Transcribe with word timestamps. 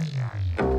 Yeah, 0.00 0.08
yeah, 0.16 0.30
yeah. 0.56 0.69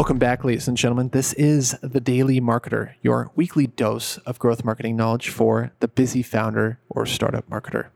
Welcome 0.00 0.18
back, 0.18 0.44
ladies 0.44 0.66
and 0.66 0.78
gentlemen. 0.78 1.10
This 1.10 1.34
is 1.34 1.72
the 1.82 2.00
Daily 2.00 2.40
Marketer, 2.40 2.94
your 3.02 3.30
weekly 3.36 3.66
dose 3.66 4.16
of 4.24 4.38
growth 4.38 4.64
marketing 4.64 4.96
knowledge 4.96 5.28
for 5.28 5.72
the 5.80 5.88
busy 5.88 6.22
founder 6.22 6.78
or 6.88 7.04
startup 7.04 7.46
marketer. 7.50 7.88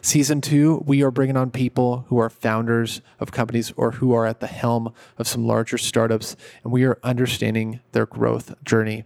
Season 0.00 0.40
two, 0.40 0.80
we 0.86 1.02
are 1.02 1.10
bringing 1.10 1.36
on 1.36 1.50
people 1.50 2.04
who 2.06 2.18
are 2.18 2.30
founders 2.30 3.00
of 3.18 3.32
companies 3.32 3.72
or 3.76 3.90
who 3.90 4.12
are 4.12 4.26
at 4.26 4.38
the 4.38 4.46
helm 4.46 4.94
of 5.18 5.26
some 5.26 5.44
larger 5.44 5.76
startups, 5.76 6.36
and 6.62 6.72
we 6.72 6.84
are 6.84 7.00
understanding 7.02 7.80
their 7.90 8.06
growth 8.06 8.54
journey. 8.62 9.02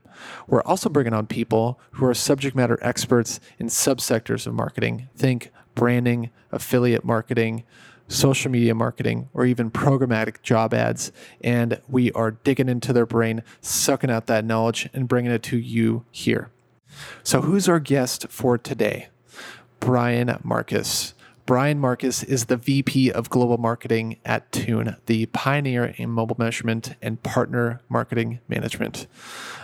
We're 0.46 0.62
also 0.64 0.90
bringing 0.90 1.14
on 1.14 1.26
people 1.26 1.80
who 1.92 2.04
are 2.04 2.12
subject 2.12 2.54
matter 2.54 2.78
experts 2.82 3.40
in 3.58 3.68
subsectors 3.68 4.46
of 4.46 4.52
marketing. 4.52 5.08
Think 5.16 5.50
branding, 5.74 6.28
affiliate 6.52 7.06
marketing, 7.06 7.64
social 8.08 8.50
media 8.50 8.74
marketing, 8.74 9.28
or 9.32 9.44
even 9.46 9.70
programmatic 9.70 10.42
job 10.42 10.74
ads. 10.74 11.12
And 11.42 11.80
we 11.88 12.12
are 12.12 12.32
digging 12.32 12.68
into 12.68 12.92
their 12.92 13.06
brain, 13.06 13.42
sucking 13.60 14.10
out 14.10 14.26
that 14.26 14.44
knowledge, 14.44 14.88
and 14.92 15.08
bringing 15.08 15.32
it 15.32 15.42
to 15.44 15.58
you 15.58 16.04
here. 16.10 16.50
So, 17.22 17.40
who's 17.40 17.68
our 17.68 17.80
guest 17.80 18.26
for 18.28 18.56
today? 18.58 19.08
Brian 19.80 20.38
Marcus. 20.42 21.14
Brian 21.46 21.78
Marcus 21.78 22.22
is 22.22 22.46
the 22.46 22.56
VP 22.56 23.12
of 23.12 23.28
Global 23.28 23.58
Marketing 23.58 24.16
at 24.24 24.50
Tune, 24.50 24.96
the 25.04 25.26
pioneer 25.26 25.94
in 25.98 26.08
mobile 26.08 26.36
measurement 26.38 26.94
and 27.02 27.22
partner 27.22 27.82
marketing 27.90 28.40
management. 28.48 29.06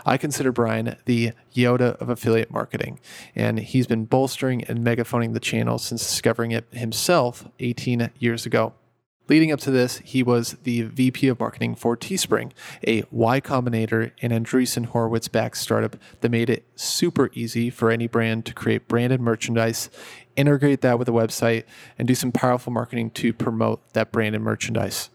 I 0.05 0.19
consider 0.19 0.53
Brian 0.53 0.97
the 1.07 1.33
Yoda 1.55 1.97
of 1.97 2.11
affiliate 2.11 2.51
marketing, 2.51 3.01
and 3.35 3.59
he's 3.59 3.87
been 3.87 4.05
bolstering 4.05 4.63
and 4.65 4.85
megaphoning 4.85 5.33
the 5.33 5.41
channel 5.41 5.79
since 5.79 6.03
discovering 6.07 6.51
it 6.51 6.67
himself 6.71 7.49
18 7.61 8.11
years 8.19 8.45
ago. 8.45 8.75
Leading 9.31 9.53
up 9.53 9.61
to 9.61 9.71
this, 9.71 9.99
he 9.99 10.25
was 10.25 10.57
the 10.65 10.83
VP 10.83 11.29
of 11.29 11.39
marketing 11.39 11.77
for 11.77 11.97
Teespring, 11.97 12.51
a 12.85 13.05
Y 13.13 13.41
Combinator 13.41 14.11
and 14.21 14.33
Andreessen 14.33 14.87
Horowitz 14.87 15.29
backed 15.29 15.57
startup 15.57 15.95
that 16.21 16.33
made 16.33 16.51
it 16.51 16.65
super 16.75 17.31
easy 17.33 17.71
for 17.71 17.93
any 17.93 18.09
brand 18.09 18.45
to 18.47 18.55
create 18.55 18.89
branded 18.89 19.21
merchandise, 19.21 19.89
integrate 20.35 20.81
that 20.81 20.99
with 20.99 21.09
a 21.09 21.13
website, 21.13 21.63
and 21.97 22.09
do 22.09 22.17
some 22.17 22.33
powerful 22.33 22.73
marketing 22.73 23.09
to 23.13 23.33
promote 23.33 23.81
that 23.93 24.11
branded 24.11 24.41
merchandise. 24.41 25.11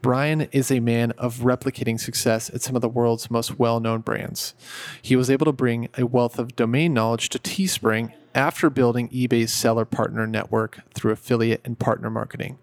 Brian 0.00 0.42
is 0.52 0.70
a 0.70 0.78
man 0.78 1.10
of 1.18 1.38
replicating 1.38 1.98
success 1.98 2.50
at 2.50 2.62
some 2.62 2.76
of 2.76 2.82
the 2.82 2.88
world's 2.88 3.32
most 3.32 3.58
well 3.58 3.80
known 3.80 4.00
brands. 4.00 4.54
He 5.02 5.16
was 5.16 5.28
able 5.28 5.46
to 5.46 5.52
bring 5.52 5.88
a 5.98 6.06
wealth 6.06 6.38
of 6.38 6.54
domain 6.54 6.94
knowledge 6.94 7.28
to 7.30 7.40
Teespring 7.40 8.12
after 8.32 8.70
building 8.70 9.08
eBay's 9.08 9.52
seller 9.52 9.84
partner 9.84 10.24
network 10.24 10.82
through 10.94 11.10
affiliate 11.10 11.62
and 11.64 11.76
partner 11.80 12.10
marketing. 12.10 12.56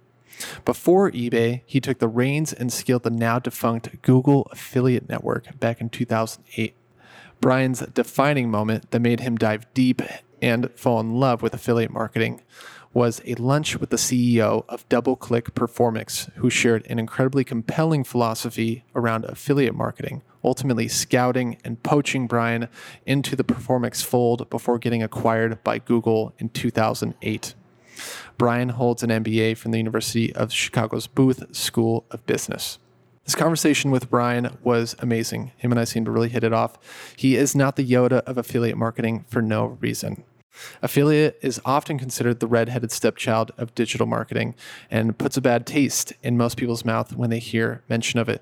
Before 0.66 1.12
eBay, 1.12 1.62
he 1.66 1.80
took 1.80 2.00
the 2.00 2.08
reins 2.08 2.54
and 2.54 2.72
scaled 2.72 3.04
the 3.04 3.10
now 3.10 3.40
defunct 3.40 4.02
Google 4.02 4.48
affiliate 4.52 5.10
network 5.10 5.60
back 5.60 5.82
in 5.82 5.90
2008. 5.90 6.76
Brian's 7.40 7.82
defining 7.94 8.50
moment 8.50 8.92
that 8.92 9.00
made 9.00 9.20
him 9.20 9.36
dive 9.36 9.72
deep 9.74 10.02
and 10.42 10.72
fall 10.76 11.00
in 11.00 11.16
love 11.16 11.42
with 11.42 11.54
affiliate 11.54 11.92
marketing 11.92 12.42
was 12.94 13.22
a 13.26 13.36
lunch 13.36 13.78
with 13.80 13.92
the 13.92 13.98
CEO 13.98 14.66
of 14.68 14.88
DoubleClick 14.90 15.52
Performics, 15.52 16.34
who 16.36 16.50
shared 16.50 16.86
an 16.90 16.98
incredibly 16.98 17.44
compelling 17.44 18.04
philosophy 18.04 18.86
around 18.96 19.26
affiliate 19.26 19.76
marketing, 19.76 20.24
ultimately 20.44 20.88
scouting 20.88 21.58
and 21.64 21.84
poaching 21.84 22.26
Brian 22.26 22.68
into 23.06 23.36
the 23.36 23.44
Performics 23.44 24.04
fold 24.04 24.50
before 24.50 24.80
getting 24.80 25.04
acquired 25.04 25.64
by 25.64 25.78
Google 25.78 26.34
in 26.40 26.50
2008. 26.50 27.54
Brian 28.38 28.70
holds 28.70 29.04
an 29.04 29.10
MBA 29.10 29.58
from 29.58 29.72
the 29.72 29.78
University 29.78 30.36
of 30.36 30.52
Chicago's 30.52 31.08
Booth 31.08 31.56
School 31.56 32.06
of 32.12 32.26
Business. 32.26 32.80
This 33.26 33.36
conversation 33.36 33.92
with 33.92 34.10
Brian 34.10 34.58
was 34.64 34.96
amazing. 35.00 35.52
Him 35.58 35.72
and 35.72 35.80
I 35.80 35.84
seemed 35.84 36.06
to 36.06 36.12
really 36.12 36.30
hit 36.30 36.46
it 36.46 36.54
off. 36.54 36.78
He 37.18 37.36
is 37.36 37.56
not 37.56 37.76
the 37.76 37.86
Yoda 37.86 38.22
of 38.22 38.38
affiliate 38.38 38.78
marketing 38.78 39.26
for 39.28 39.42
no 39.42 39.66
reason. 39.82 40.24
Affiliate 40.82 41.38
is 41.42 41.62
often 41.66 41.98
considered 41.98 42.40
the 42.40 42.48
redheaded 42.48 42.92
stepchild 42.92 43.52
of 43.58 43.76
digital 43.76 44.08
marketing 44.08 44.56
and 44.90 45.18
puts 45.18 45.38
a 45.38 45.42
bad 45.42 45.66
taste 45.66 46.14
in 46.24 46.38
most 46.38 46.58
people's 46.58 46.86
mouth 46.86 47.16
when 47.16 47.30
they 47.30 47.40
hear 47.40 47.84
mention 47.90 48.20
of 48.20 48.30
it. 48.30 48.42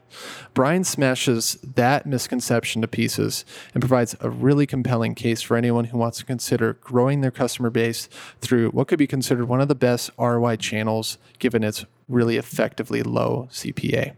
Brian 0.54 0.84
smashes 0.84 1.58
that 1.64 2.06
misconception 2.06 2.81
to 2.81 2.88
pieces 2.88 3.46
and 3.74 3.81
provides 3.81 4.16
a 4.20 4.30
really 4.30 4.66
compelling 4.66 5.16
case 5.16 5.42
for 5.42 5.58
anyone 5.58 5.86
who 5.86 5.98
wants 5.98 6.18
to 6.18 6.25
consider 6.25 6.74
growing 6.74 7.22
their 7.22 7.31
customer 7.31 7.70
base 7.70 8.09
through 8.42 8.70
what 8.70 8.88
could 8.88 9.00
be 9.00 9.08
considered 9.08 9.46
one 9.46 9.62
of 9.62 9.68
the 9.68 9.75
best 9.75 10.09
ROI 10.18 10.58
channels 10.58 11.18
given 11.40 11.64
its 11.64 11.86
really 12.08 12.38
effectively 12.38 13.02
low 13.02 13.48
CPA. 13.52 14.14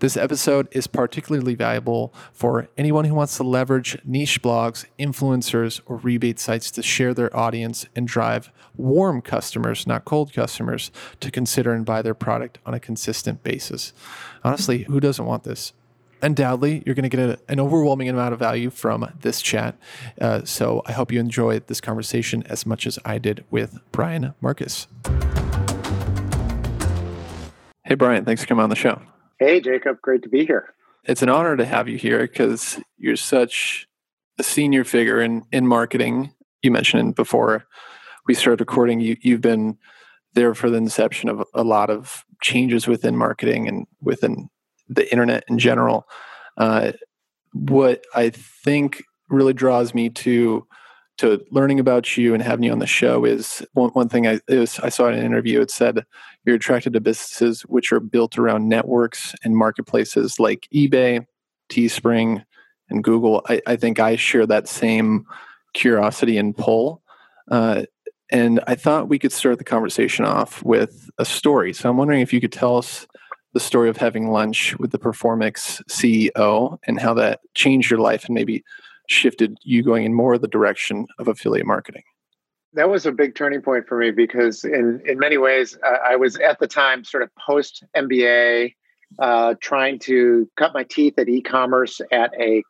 This 0.00 0.16
episode 0.16 0.68
is 0.72 0.86
particularly 0.86 1.54
valuable 1.54 2.12
for 2.32 2.68
anyone 2.76 3.04
who 3.04 3.14
wants 3.14 3.36
to 3.36 3.42
leverage 3.42 3.98
niche 4.04 4.42
blogs, 4.42 4.86
influencers, 4.98 5.80
or 5.86 5.96
rebate 5.96 6.38
sites 6.38 6.70
to 6.72 6.82
share 6.82 7.14
their 7.14 7.34
audience 7.36 7.86
and 7.94 8.06
drive 8.06 8.50
warm 8.76 9.22
customers, 9.22 9.86
not 9.86 10.04
cold 10.04 10.32
customers, 10.32 10.90
to 11.20 11.30
consider 11.30 11.72
and 11.72 11.84
buy 11.84 12.02
their 12.02 12.14
product 12.14 12.58
on 12.66 12.74
a 12.74 12.80
consistent 12.80 13.42
basis. 13.42 13.92
Honestly, 14.44 14.84
who 14.84 15.00
doesn't 15.00 15.24
want 15.24 15.44
this? 15.44 15.72
undoubtedly 16.22 16.82
you're 16.84 16.94
going 16.94 17.08
to 17.08 17.14
get 17.14 17.40
an 17.48 17.60
overwhelming 17.60 18.08
amount 18.08 18.32
of 18.32 18.38
value 18.38 18.70
from 18.70 19.06
this 19.20 19.40
chat. 19.42 19.76
Uh, 20.20 20.44
so 20.44 20.82
I 20.86 20.92
hope 20.92 21.12
you 21.12 21.20
enjoyed 21.20 21.66
this 21.66 21.80
conversation 21.80 22.42
as 22.44 22.66
much 22.66 22.86
as 22.86 22.98
I 23.04 23.18
did 23.18 23.44
with 23.50 23.78
Brian 23.92 24.34
Marcus. 24.40 24.86
Hey, 27.84 27.94
Brian, 27.94 28.24
thanks 28.24 28.42
for 28.42 28.48
coming 28.48 28.64
on 28.64 28.70
the 28.70 28.76
show. 28.76 29.00
Hey, 29.38 29.60
Jacob. 29.60 30.00
Great 30.00 30.22
to 30.22 30.30
be 30.30 30.46
here. 30.46 30.74
It's 31.04 31.22
an 31.22 31.28
honor 31.28 31.56
to 31.56 31.64
have 31.64 31.88
you 31.88 31.98
here 31.98 32.20
because 32.20 32.80
you're 32.96 33.16
such 33.16 33.86
a 34.38 34.42
senior 34.42 34.82
figure 34.82 35.20
in, 35.20 35.44
in 35.52 35.66
marketing. 35.66 36.32
You 36.62 36.70
mentioned 36.70 37.14
before 37.14 37.66
we 38.26 38.34
started 38.34 38.60
recording, 38.60 39.00
you, 39.00 39.16
you've 39.20 39.42
been 39.42 39.76
there 40.32 40.54
for 40.54 40.70
the 40.70 40.78
inception 40.78 41.28
of 41.28 41.44
a 41.52 41.62
lot 41.62 41.90
of 41.90 42.24
changes 42.42 42.86
within 42.86 43.16
marketing 43.16 43.68
and 43.68 43.86
within 44.00 44.48
the 44.88 45.10
internet 45.12 45.44
in 45.48 45.58
general. 45.58 46.06
Uh, 46.56 46.92
what 47.52 48.04
I 48.14 48.30
think 48.30 49.02
really 49.28 49.54
draws 49.54 49.94
me 49.94 50.08
to 50.10 50.66
to 51.18 51.44
learning 51.50 51.80
about 51.80 52.16
you 52.16 52.34
and 52.34 52.42
having 52.42 52.64
you 52.64 52.72
on 52.72 52.78
the 52.78 52.86
show 52.86 53.24
is 53.24 53.64
one, 53.72 53.90
one 53.90 54.08
thing 54.08 54.26
I, 54.26 54.40
was, 54.48 54.78
I 54.80 54.88
saw 54.90 55.08
in 55.08 55.14
an 55.14 55.24
interview. 55.24 55.60
It 55.60 55.70
said 55.70 56.04
you're 56.44 56.56
attracted 56.56 56.92
to 56.92 57.00
businesses 57.00 57.62
which 57.62 57.92
are 57.92 58.00
built 58.00 58.38
around 58.38 58.68
networks 58.68 59.34
and 59.42 59.56
marketplaces 59.56 60.38
like 60.38 60.68
eBay, 60.74 61.26
Teespring, 61.70 62.44
and 62.90 63.02
Google. 63.02 63.42
I, 63.48 63.62
I 63.66 63.76
think 63.76 63.98
I 63.98 64.16
share 64.16 64.46
that 64.46 64.68
same 64.68 65.26
curiosity 65.74 66.36
and 66.38 66.56
pull. 66.56 67.02
Uh, 67.50 67.84
and 68.30 68.60
I 68.66 68.74
thought 68.74 69.08
we 69.08 69.18
could 69.18 69.32
start 69.32 69.58
the 69.58 69.64
conversation 69.64 70.24
off 70.24 70.62
with 70.64 71.08
a 71.18 71.24
story. 71.24 71.72
So 71.72 71.88
I'm 71.88 71.96
wondering 71.96 72.20
if 72.20 72.32
you 72.32 72.40
could 72.40 72.52
tell 72.52 72.76
us 72.76 73.06
the 73.54 73.60
story 73.60 73.88
of 73.88 73.96
having 73.96 74.30
lunch 74.30 74.78
with 74.78 74.90
the 74.90 74.98
Performics 74.98 75.82
CEO 75.88 76.78
and 76.86 77.00
how 77.00 77.14
that 77.14 77.40
changed 77.54 77.90
your 77.90 78.00
life 78.00 78.26
and 78.26 78.34
maybe 78.34 78.62
shifted 79.08 79.58
you 79.62 79.82
going 79.82 80.04
in 80.04 80.14
more 80.14 80.38
the 80.38 80.48
direction 80.48 81.06
of 81.18 81.28
affiliate 81.28 81.66
marketing? 81.66 82.02
That 82.72 82.90
was 82.90 83.06
a 83.06 83.12
big 83.12 83.34
turning 83.34 83.62
point 83.62 83.86
for 83.86 83.98
me 83.98 84.10
because, 84.10 84.64
in 84.64 85.00
in 85.06 85.18
many 85.18 85.38
ways, 85.38 85.78
uh, 85.84 85.98
I 86.04 86.16
was 86.16 86.36
at 86.36 86.58
the 86.58 86.66
time 86.66 87.04
sort 87.04 87.22
of 87.22 87.30
post 87.36 87.84
MBA, 87.96 88.74
uh, 89.18 89.54
trying 89.60 89.98
to 90.00 90.50
cut 90.56 90.74
my 90.74 90.84
teeth 90.84 91.18
at 91.18 91.28
e-commerce 91.28 92.00
at 92.12 92.32
a 92.38 92.62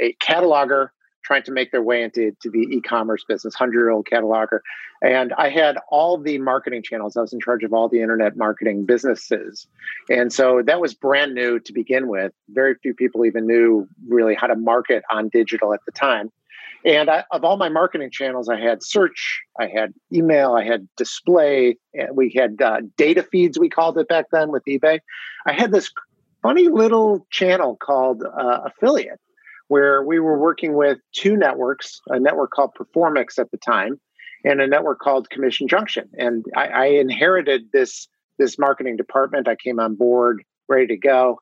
a 0.00 0.14
cataloger 0.20 0.88
trying 1.24 1.42
to 1.42 1.52
make 1.52 1.72
their 1.72 1.82
way 1.82 2.02
into 2.02 2.32
to 2.42 2.50
the 2.50 2.60
e-commerce 2.70 3.24
business, 3.26 3.54
hundred-year-old 3.54 4.06
cataloger. 4.06 4.60
And 5.02 5.32
I 5.34 5.50
had 5.50 5.76
all 5.88 6.16
the 6.18 6.38
marketing 6.38 6.82
channels. 6.82 7.16
I 7.16 7.20
was 7.20 7.32
in 7.32 7.40
charge 7.40 7.64
of 7.64 7.72
all 7.72 7.88
the 7.88 8.00
internet 8.00 8.36
marketing 8.36 8.86
businesses. 8.86 9.66
And 10.08 10.32
so 10.32 10.62
that 10.64 10.80
was 10.80 10.94
brand 10.94 11.34
new 11.34 11.58
to 11.60 11.72
begin 11.72 12.08
with. 12.08 12.32
Very 12.50 12.74
few 12.82 12.94
people 12.94 13.26
even 13.26 13.46
knew 13.46 13.88
really 14.08 14.34
how 14.34 14.46
to 14.46 14.56
market 14.56 15.02
on 15.10 15.28
digital 15.28 15.74
at 15.74 15.80
the 15.86 15.92
time. 15.92 16.30
And 16.86 17.08
I, 17.08 17.24
of 17.32 17.44
all 17.44 17.56
my 17.56 17.70
marketing 17.70 18.10
channels, 18.10 18.48
I 18.48 18.60
had 18.60 18.82
search, 18.82 19.40
I 19.58 19.68
had 19.68 19.94
email, 20.12 20.52
I 20.52 20.64
had 20.64 20.86
display, 20.96 21.78
we 22.12 22.34
had 22.36 22.60
uh, 22.60 22.82
data 22.98 23.22
feeds, 23.22 23.58
we 23.58 23.70
called 23.70 23.96
it 23.96 24.06
back 24.08 24.26
then 24.30 24.50
with 24.50 24.62
eBay. 24.68 24.98
I 25.46 25.52
had 25.54 25.72
this 25.72 25.90
funny 26.42 26.68
little 26.68 27.26
channel 27.30 27.76
called 27.76 28.22
uh, 28.22 28.60
affiliate 28.66 29.18
where 29.68 30.02
we 30.02 30.18
were 30.18 30.38
working 30.38 30.74
with 30.74 30.98
two 31.12 31.36
networks, 31.36 32.00
a 32.08 32.18
network 32.18 32.50
called 32.50 32.72
Performics 32.78 33.38
at 33.38 33.50
the 33.50 33.58
time, 33.58 34.00
and 34.44 34.60
a 34.60 34.66
network 34.66 34.98
called 34.98 35.30
Commission 35.30 35.68
Junction. 35.68 36.08
And 36.18 36.44
I, 36.56 36.66
I 36.66 36.84
inherited 36.86 37.72
this 37.72 38.08
this 38.38 38.58
marketing 38.58 38.96
department. 38.96 39.46
I 39.48 39.54
came 39.54 39.78
on 39.78 39.94
board 39.94 40.42
ready 40.68 40.88
to 40.88 40.96
go, 40.96 41.40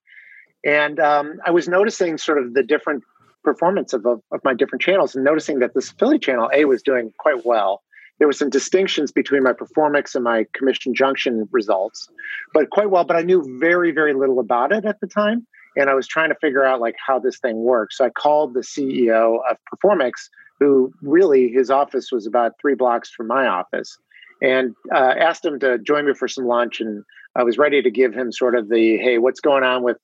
and 0.65 1.01
um, 1.01 1.39
I 1.45 1.51
was 1.51 1.69
noticing 1.69 2.19
sort 2.19 2.39
of 2.39 2.55
the 2.55 2.63
different 2.63 3.03
performance 3.43 3.93
of, 3.93 4.07
of, 4.07 4.21
of 4.31 4.41
my 4.45 4.55
different 4.55 4.83
channels, 4.83 5.15
and 5.15 5.25
noticing 5.25 5.59
that 5.59 5.75
this 5.75 5.91
affiliate 5.91 6.23
channel 6.23 6.51
A 6.55 6.65
was 6.65 6.83
doing 6.83 7.13
quite 7.19 7.45
well. 7.45 7.83
There 8.19 8.29
were 8.29 8.33
some 8.33 8.51
distinctions 8.51 9.11
between 9.11 9.43
my 9.43 9.53
Performics 9.53 10.15
and 10.15 10.23
my 10.23 10.47
Commission 10.53 10.95
Junction 10.95 11.49
results, 11.51 12.09
but 12.55 12.71
quite 12.71 12.91
well. 12.91 13.05
But 13.05 13.17
I 13.17 13.23
knew 13.23 13.59
very 13.59 13.91
very 13.91 14.15
little 14.15 14.39
about 14.39 14.71
it 14.71 14.85
at 14.85 15.01
the 15.01 15.09
time 15.09 15.47
and 15.77 15.89
I 15.89 15.95
was 15.95 16.07
trying 16.07 16.29
to 16.29 16.35
figure 16.37 16.65
out 16.65 16.81
like 16.81 16.97
how 17.05 17.19
this 17.19 17.39
thing 17.39 17.63
works. 17.63 17.99
So 17.99 18.05
I 18.05 18.11
called 18.11 18.55
the 18.55 18.61
CEO 18.61 19.39
of 19.49 19.57
Performics, 19.73 20.29
who 20.59 20.93
really 21.03 21.49
his 21.49 21.71
office 21.71 22.13
was 22.13 22.27
about 22.27 22.53
three 22.61 22.75
blocks 22.75 23.11
from 23.11 23.27
my 23.27 23.47
office, 23.47 23.99
and 24.41 24.75
uh, 24.95 25.15
asked 25.19 25.45
him 25.45 25.59
to 25.61 25.79
join 25.79 26.07
me 26.07 26.15
for 26.15 26.29
some 26.29 26.47
lunch. 26.47 26.81
And 26.81 27.05
I 27.37 27.43
was 27.43 27.59
ready 27.59 27.83
to 27.83 27.91
give 27.91 28.15
him 28.15 28.33
sort 28.33 28.55
of 28.55 28.69
the 28.69 28.99
hey, 28.99 29.19
what's 29.19 29.41
going 29.41 29.65
on 29.65 29.83
with 29.83 29.97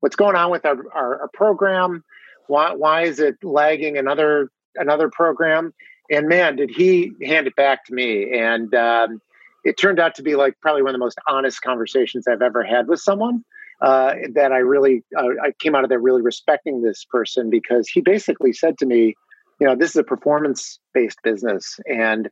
what's 0.00 0.16
going 0.16 0.36
on 0.36 0.50
with 0.50 0.64
our, 0.64 0.76
our, 0.94 1.22
our 1.22 1.28
program? 1.34 2.04
Why 2.46 2.72
why 2.74 3.02
is 3.02 3.18
it 3.18 3.36
lagging 3.42 3.98
another 3.98 4.50
another 4.76 5.10
program? 5.10 5.74
And 6.10 6.28
man, 6.28 6.54
did 6.54 6.70
he 6.70 7.10
hand 7.24 7.48
it 7.48 7.56
back 7.56 7.84
to 7.86 7.94
me? 7.94 8.32
And 8.38 8.72
um, 8.74 9.20
it 9.64 9.76
turned 9.76 9.98
out 9.98 10.14
to 10.14 10.22
be 10.22 10.36
like 10.36 10.54
probably 10.60 10.82
one 10.82 10.90
of 10.90 10.94
the 10.94 11.04
most 11.04 11.18
honest 11.26 11.60
conversations 11.62 12.28
I've 12.28 12.42
ever 12.42 12.62
had 12.62 12.86
with 12.86 13.00
someone 13.00 13.44
uh, 13.80 14.14
that 14.34 14.52
I 14.52 14.58
really 14.58 15.04
uh, 15.16 15.28
I 15.42 15.52
came 15.60 15.74
out 15.74 15.84
of 15.84 15.90
there 15.90 16.00
really 16.00 16.22
respecting 16.22 16.82
this 16.82 17.04
person 17.04 17.50
because 17.50 17.88
he 17.88 18.00
basically 18.00 18.52
said 18.52 18.78
to 18.78 18.86
me, 18.86 19.14
you 19.60 19.66
know, 19.66 19.74
this 19.74 19.90
is 19.90 19.96
a 19.96 20.04
performance 20.04 20.78
based 20.94 21.18
business 21.22 21.78
and 21.86 22.30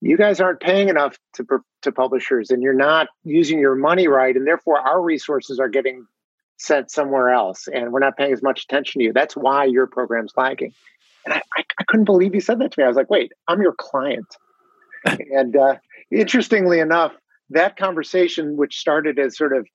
you 0.00 0.16
guys 0.16 0.40
aren't 0.40 0.60
paying 0.60 0.88
enough 0.88 1.18
to 1.34 1.44
to 1.82 1.92
publishers 1.92 2.50
and 2.50 2.62
you're 2.62 2.72
not 2.74 3.08
using 3.24 3.58
your 3.58 3.74
money 3.74 4.08
right 4.08 4.36
and 4.36 4.46
therefore 4.46 4.80
our 4.80 5.02
resources 5.02 5.58
are 5.58 5.68
getting 5.68 6.06
sent 6.58 6.90
somewhere 6.90 7.30
else 7.30 7.68
and 7.72 7.92
we're 7.92 8.00
not 8.00 8.16
paying 8.16 8.32
as 8.32 8.42
much 8.42 8.64
attention 8.64 9.00
to 9.00 9.04
you. 9.06 9.12
That's 9.12 9.36
why 9.36 9.64
your 9.64 9.86
program's 9.86 10.32
lagging. 10.36 10.72
And 11.24 11.34
I, 11.34 11.42
I, 11.56 11.64
I 11.78 11.84
couldn't 11.84 12.04
believe 12.04 12.32
he 12.32 12.40
said 12.40 12.58
that 12.60 12.72
to 12.72 12.80
me. 12.80 12.84
I 12.84 12.88
was 12.88 12.96
like, 12.96 13.10
wait, 13.10 13.32
I'm 13.46 13.62
your 13.62 13.74
client. 13.74 14.26
and 15.04 15.56
uh, 15.56 15.76
interestingly 16.10 16.80
enough, 16.80 17.12
that 17.50 17.76
conversation, 17.76 18.56
which 18.56 18.78
started 18.78 19.18
as 19.18 19.36
sort 19.36 19.56
of 19.56 19.66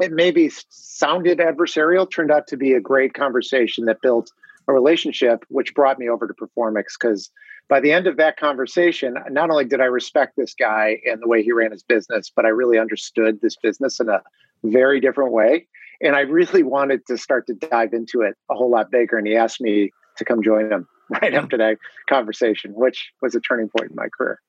it 0.00 0.12
maybe 0.12 0.50
sounded 0.68 1.38
adversarial 1.38 2.10
turned 2.10 2.30
out 2.30 2.46
to 2.48 2.56
be 2.56 2.72
a 2.72 2.80
great 2.80 3.14
conversation 3.14 3.86
that 3.86 4.00
built 4.00 4.30
a 4.68 4.72
relationship 4.72 5.44
which 5.48 5.74
brought 5.74 5.98
me 5.98 6.08
over 6.08 6.26
to 6.26 6.34
performics 6.34 6.94
because 7.00 7.30
by 7.68 7.80
the 7.80 7.92
end 7.92 8.06
of 8.06 8.16
that 8.16 8.36
conversation 8.36 9.14
not 9.30 9.50
only 9.50 9.64
did 9.64 9.80
i 9.80 9.84
respect 9.84 10.34
this 10.36 10.54
guy 10.54 10.98
and 11.06 11.22
the 11.22 11.28
way 11.28 11.42
he 11.42 11.52
ran 11.52 11.70
his 11.70 11.82
business 11.82 12.30
but 12.34 12.44
i 12.44 12.48
really 12.48 12.78
understood 12.78 13.40
this 13.40 13.56
business 13.56 14.00
in 14.00 14.08
a 14.08 14.22
very 14.64 15.00
different 15.00 15.32
way. 15.32 15.66
And 16.00 16.14
i 16.14 16.20
really 16.20 16.62
wanted 16.62 17.06
to 17.06 17.16
start 17.16 17.46
to 17.46 17.54
dive 17.54 17.92
into 17.92 18.22
it 18.22 18.34
a 18.50 18.54
whole 18.54 18.70
lot 18.70 18.90
bigger. 18.90 19.16
And 19.16 19.26
he 19.26 19.36
asked 19.36 19.60
me 19.60 19.90
to 20.16 20.24
come 20.24 20.42
join 20.42 20.70
him 20.70 20.86
right 21.10 21.32
hmm. 21.32 21.38
after 21.38 21.56
that 21.58 21.78
conversation 22.08 22.72
which 22.74 23.12
was 23.22 23.34
a 23.34 23.40
turning 23.40 23.68
point 23.68 23.90
in 23.90 23.96
my 23.96 24.08
career. 24.16 24.40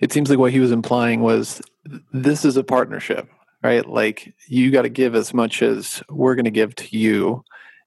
It 0.00 0.12
seems 0.12 0.30
like 0.30 0.38
what 0.38 0.52
he 0.52 0.60
was 0.60 0.72
implying 0.72 1.20
was 1.20 1.62
this 2.12 2.44
is 2.44 2.56
a 2.56 2.64
partnership 2.64 3.28
right? 3.62 3.86
Like 3.86 4.34
you 4.46 4.70
got 4.70 4.82
to 4.82 4.88
give 4.88 5.14
as 5.14 5.32
much 5.32 5.62
as 5.62 6.02
we're 6.08 6.34
going 6.34 6.44
to 6.44 6.50
give 6.50 6.74
to 6.76 6.96
you. 6.96 7.44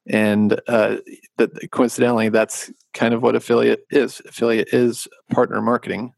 And 0.08 0.60
uh, 0.68 0.98
that 1.36 1.70
coincidentally, 1.72 2.28
that's 2.28 2.70
kind 2.94 3.12
of 3.12 3.22
what 3.22 3.34
affiliate 3.34 3.84
is. 3.90 4.22
Affiliate 4.26 4.68
is 4.72 5.08
partner 5.30 5.60
marketing. 5.60 6.12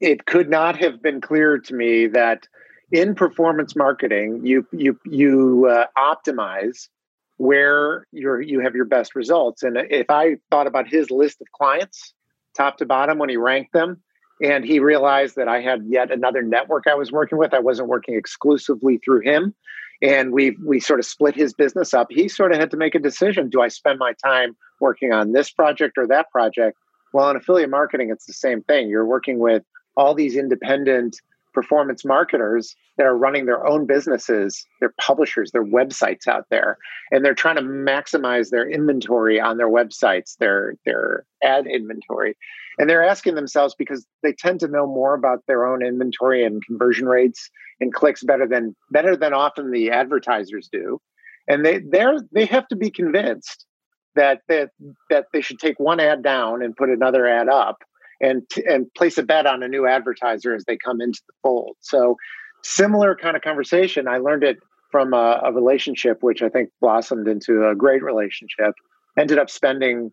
It 0.00 0.26
could 0.26 0.48
not 0.48 0.78
have 0.78 1.02
been 1.02 1.20
clearer 1.20 1.58
to 1.58 1.74
me 1.74 2.06
that 2.08 2.48
in 2.90 3.14
performance 3.14 3.76
marketing, 3.76 4.40
you 4.44 4.66
you 4.72 4.98
you 5.04 5.66
uh, 5.66 5.86
optimize 5.96 6.88
where 7.36 8.06
you 8.12 8.38
you 8.38 8.60
have 8.60 8.74
your 8.74 8.84
best 8.84 9.14
results. 9.14 9.62
And 9.62 9.76
if 9.90 10.08
I 10.08 10.36
thought 10.50 10.66
about 10.66 10.88
his 10.88 11.10
list 11.10 11.40
of 11.40 11.46
clients, 11.52 12.14
top 12.56 12.78
to 12.78 12.86
bottom, 12.86 13.18
when 13.18 13.28
he 13.28 13.36
ranked 13.36 13.72
them, 13.72 14.02
and 14.42 14.64
he 14.64 14.80
realized 14.80 15.36
that 15.36 15.48
I 15.48 15.60
had 15.60 15.84
yet 15.86 16.10
another 16.10 16.42
network 16.42 16.84
I 16.88 16.94
was 16.94 17.12
working 17.12 17.38
with. 17.38 17.54
I 17.54 17.60
wasn't 17.60 17.88
working 17.88 18.16
exclusively 18.16 18.98
through 18.98 19.20
him, 19.20 19.54
and 20.02 20.32
we 20.32 20.56
we 20.64 20.80
sort 20.80 20.98
of 20.98 21.06
split 21.06 21.36
his 21.36 21.54
business 21.54 21.94
up. 21.94 22.08
He 22.10 22.28
sort 22.28 22.52
of 22.52 22.58
had 22.58 22.70
to 22.72 22.76
make 22.76 22.94
a 22.94 22.98
decision: 22.98 23.48
Do 23.48 23.62
I 23.62 23.68
spend 23.68 23.98
my 23.98 24.12
time 24.24 24.56
working 24.80 25.12
on 25.12 25.32
this 25.32 25.50
project 25.50 25.96
or 25.96 26.08
that 26.08 26.30
project? 26.30 26.76
Well, 27.12 27.30
in 27.30 27.36
affiliate 27.36 27.70
marketing, 27.70 28.10
it's 28.10 28.26
the 28.26 28.32
same 28.32 28.62
thing. 28.62 28.88
You're 28.88 29.06
working 29.06 29.38
with 29.38 29.62
all 29.96 30.14
these 30.14 30.36
independent 30.36 31.16
performance 31.52 32.04
marketers 32.04 32.74
that 32.96 33.06
are 33.06 33.16
running 33.16 33.46
their 33.46 33.66
own 33.66 33.86
businesses, 33.86 34.66
their 34.80 34.92
publishers, 35.00 35.52
their 35.52 35.64
websites 35.64 36.26
out 36.26 36.46
there, 36.50 36.78
and 37.10 37.24
they're 37.24 37.34
trying 37.34 37.56
to 37.56 37.62
maximize 37.62 38.50
their 38.50 38.68
inventory 38.68 39.40
on 39.40 39.56
their 39.56 39.68
websites, 39.68 40.36
their 40.38 40.74
their 40.84 41.24
ad 41.42 41.66
inventory. 41.66 42.36
And 42.78 42.88
they're 42.88 43.04
asking 43.04 43.34
themselves 43.34 43.74
because 43.74 44.06
they 44.22 44.32
tend 44.32 44.60
to 44.60 44.68
know 44.68 44.86
more 44.86 45.14
about 45.14 45.40
their 45.46 45.66
own 45.66 45.84
inventory 45.84 46.44
and 46.44 46.64
conversion 46.64 47.06
rates 47.06 47.50
and 47.80 47.92
clicks 47.92 48.22
better 48.22 48.46
than 48.46 48.74
better 48.90 49.16
than 49.16 49.34
often 49.34 49.70
the 49.70 49.90
advertisers 49.90 50.68
do. 50.72 51.00
And 51.48 51.64
they 51.64 51.78
they're 51.78 52.20
they 52.32 52.46
have 52.46 52.68
to 52.68 52.76
be 52.76 52.90
convinced 52.90 53.66
that 54.14 54.40
that 54.48 54.70
that 55.10 55.26
they 55.32 55.40
should 55.40 55.58
take 55.58 55.78
one 55.78 56.00
ad 56.00 56.22
down 56.22 56.62
and 56.62 56.76
put 56.76 56.90
another 56.90 57.26
ad 57.26 57.48
up 57.48 57.78
and 58.22 58.42
and 58.66 58.86
place 58.94 59.18
a 59.18 59.22
bet 59.22 59.46
on 59.46 59.62
a 59.62 59.68
new 59.68 59.86
advertiser 59.86 60.54
as 60.54 60.64
they 60.64 60.78
come 60.78 61.00
into 61.00 61.20
the 61.26 61.34
fold. 61.42 61.76
So 61.80 62.16
similar 62.62 63.16
kind 63.16 63.36
of 63.36 63.42
conversation. 63.42 64.08
I 64.08 64.18
learned 64.18 64.44
it 64.44 64.58
from 64.90 65.12
a, 65.12 65.40
a 65.44 65.52
relationship 65.52 66.18
which 66.22 66.42
I 66.42 66.48
think 66.48 66.70
blossomed 66.80 67.26
into 67.26 67.68
a 67.68 67.74
great 67.74 68.02
relationship. 68.02 68.74
Ended 69.18 69.38
up 69.38 69.50
spending 69.50 70.12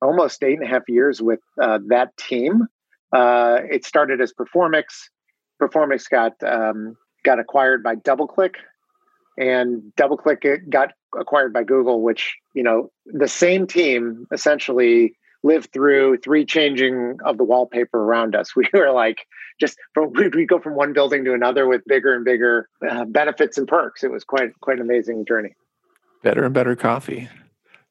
almost 0.00 0.42
eight 0.42 0.58
and 0.58 0.66
a 0.66 0.70
half 0.70 0.88
years 0.88 1.20
with 1.20 1.40
uh, 1.60 1.78
that 1.88 2.16
team. 2.16 2.66
Uh, 3.12 3.58
it 3.70 3.84
started 3.84 4.20
as 4.20 4.32
Performics. 4.32 5.08
Performics 5.60 6.08
got 6.08 6.32
um, 6.42 6.96
got 7.24 7.38
acquired 7.38 7.82
by 7.82 7.96
DoubleClick, 7.96 8.54
and 9.36 9.82
DoubleClick 9.98 10.70
got 10.70 10.92
acquired 11.18 11.52
by 11.52 11.64
Google. 11.64 12.00
Which 12.02 12.34
you 12.54 12.62
know, 12.62 12.90
the 13.04 13.28
same 13.28 13.66
team 13.66 14.26
essentially 14.32 15.12
lived 15.42 15.72
through 15.72 16.18
three 16.18 16.44
changing 16.44 17.16
of 17.24 17.38
the 17.38 17.44
wallpaper 17.44 17.98
around 17.98 18.34
us. 18.34 18.52
We 18.56 18.68
were 18.72 18.92
like 18.92 19.26
just 19.60 19.76
from, 19.94 20.12
we 20.12 20.46
go 20.46 20.58
from 20.58 20.74
one 20.74 20.92
building 20.92 21.24
to 21.24 21.34
another 21.34 21.66
with 21.66 21.82
bigger 21.86 22.14
and 22.14 22.24
bigger 22.24 22.68
uh, 22.88 23.04
benefits 23.04 23.58
and 23.58 23.68
perks. 23.68 24.02
It 24.02 24.10
was 24.10 24.24
quite 24.24 24.58
quite 24.60 24.76
an 24.76 24.82
amazing 24.82 25.24
journey. 25.26 25.54
Better 26.22 26.44
and 26.44 26.54
better 26.54 26.76
coffee. 26.76 27.28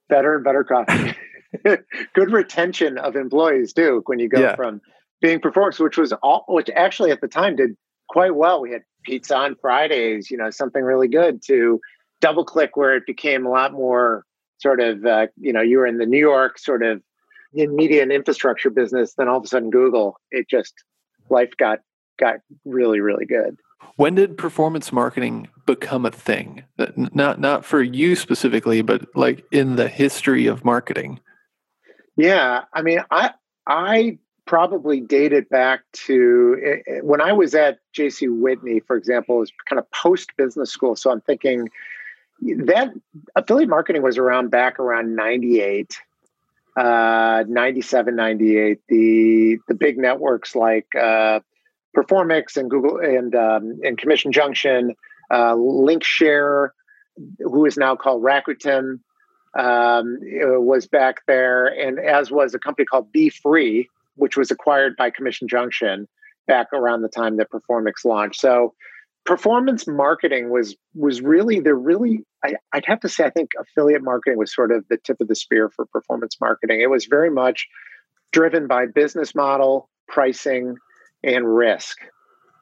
Better 0.07 0.35
and 0.35 0.43
better 0.43 0.63
coffee. 0.63 1.15
good 2.13 2.31
retention 2.31 2.97
of 2.97 3.15
employees 3.15 3.73
too 3.73 4.03
when 4.05 4.19
you 4.19 4.29
go 4.29 4.39
yeah. 4.39 4.55
from 4.55 4.81
being 5.21 5.39
Performics 5.39 5.79
which 5.79 5.97
was 5.97 6.13
all 6.21 6.45
which 6.47 6.69
actually 6.75 7.11
at 7.11 7.21
the 7.21 7.27
time 7.27 7.55
did 7.55 7.75
quite 8.07 8.35
well 8.35 8.61
we 8.61 8.71
had 8.71 8.83
pizza 9.03 9.35
on 9.35 9.55
fridays 9.55 10.29
you 10.29 10.37
know 10.37 10.49
something 10.51 10.83
really 10.83 11.07
good 11.07 11.41
to 11.41 11.79
double 12.21 12.45
click 12.45 12.77
where 12.77 12.95
it 12.95 13.05
became 13.05 13.45
a 13.45 13.49
lot 13.49 13.73
more 13.73 14.25
sort 14.59 14.79
of 14.79 15.03
uh, 15.05 15.27
you 15.37 15.51
know 15.51 15.61
you 15.61 15.79
were 15.79 15.87
in 15.87 15.97
the 15.97 16.05
new 16.05 16.19
york 16.19 16.59
sort 16.59 16.83
of 16.83 17.01
in 17.53 17.75
media 17.75 18.01
and 18.03 18.11
infrastructure 18.11 18.69
business 18.69 19.13
then 19.17 19.27
all 19.27 19.37
of 19.37 19.43
a 19.43 19.47
sudden 19.47 19.69
google 19.69 20.19
it 20.31 20.47
just 20.49 20.73
life 21.29 21.51
got 21.57 21.79
got 22.19 22.39
really 22.65 22.99
really 22.99 23.25
good. 23.25 23.57
When 23.95 24.15
did 24.15 24.37
performance 24.37 24.91
marketing 24.91 25.47
become 25.65 26.05
a 26.05 26.11
thing? 26.11 26.63
Not 26.95 27.39
not 27.39 27.65
for 27.65 27.81
you 27.81 28.15
specifically 28.15 28.81
but 28.81 29.05
like 29.15 29.43
in 29.51 29.77
the 29.77 29.87
history 29.87 30.47
of 30.47 30.65
marketing. 30.65 31.19
Yeah, 32.17 32.63
I 32.73 32.81
mean, 32.81 32.99
I 33.11 33.31
I 33.65 34.19
probably 34.45 34.99
dated 34.99 35.47
back 35.49 35.81
to 35.93 36.57
eh, 36.63 36.75
eh, 36.87 36.99
when 37.01 37.21
I 37.21 37.31
was 37.31 37.53
at 37.53 37.79
JC 37.95 38.27
Whitney, 38.29 38.79
for 38.79 38.95
example, 38.97 39.37
it 39.37 39.39
was 39.39 39.51
kind 39.67 39.79
of 39.79 39.89
post 39.91 40.31
business 40.37 40.71
school. 40.71 40.95
So 40.95 41.11
I'm 41.11 41.21
thinking 41.21 41.69
that 42.41 42.89
affiliate 43.35 43.69
marketing 43.69 44.01
was 44.01 44.17
around 44.17 44.49
back 44.49 44.79
around 44.79 45.15
98, 45.15 45.99
uh, 46.79 47.43
97, 47.47 48.15
98. 48.15 48.79
The 48.87 49.57
the 49.67 49.75
big 49.75 49.97
networks 49.97 50.55
like 50.55 50.87
uh, 50.95 51.41
Performics 51.95 52.55
and 52.55 52.69
Google 52.69 52.99
and 52.99 53.35
um, 53.35 53.79
and 53.83 53.97
Commission 53.97 54.31
Junction, 54.31 54.95
uh, 55.29 55.55
LinkShare, 55.55 56.69
who 57.39 57.65
is 57.65 57.75
now 57.75 57.97
called 57.97 58.23
Rakuten, 58.23 58.99
um, 59.57 60.17
was 60.21 60.87
back 60.87 61.25
there, 61.27 61.65
and 61.65 61.99
as 61.99 62.31
was 62.31 62.53
a 62.53 62.59
company 62.59 62.85
called 62.85 63.11
Be 63.11 63.29
Free, 63.29 63.89
which 64.15 64.37
was 64.37 64.49
acquired 64.49 64.95
by 64.95 65.09
Commission 65.09 65.49
Junction 65.49 66.07
back 66.47 66.67
around 66.71 67.01
the 67.01 67.09
time 67.09 67.35
that 67.37 67.49
Performics 67.51 68.05
launched. 68.05 68.39
So 68.39 68.73
performance 69.25 69.87
marketing 69.87 70.49
was 70.49 70.75
was 70.95 71.21
really 71.21 71.59
the 71.59 71.75
really 71.75 72.19
I, 72.43 72.55
would 72.73 72.85
have 72.85 72.99
to 73.01 73.09
say 73.09 73.25
I 73.25 73.29
think 73.29 73.51
affiliate 73.59 74.03
marketing 74.03 74.37
was 74.37 74.53
sort 74.53 74.71
of 74.71 74.85
the 74.89 74.97
tip 74.97 75.17
of 75.19 75.27
the 75.27 75.35
spear 75.35 75.69
for 75.69 75.85
performance 75.85 76.37
marketing. 76.41 76.81
It 76.81 76.89
was 76.89 77.05
very 77.05 77.29
much 77.29 77.67
driven 78.31 78.67
by 78.67 78.85
business 78.85 79.35
model, 79.35 79.89
pricing, 80.07 80.75
and 81.23 81.55
risk. 81.55 81.97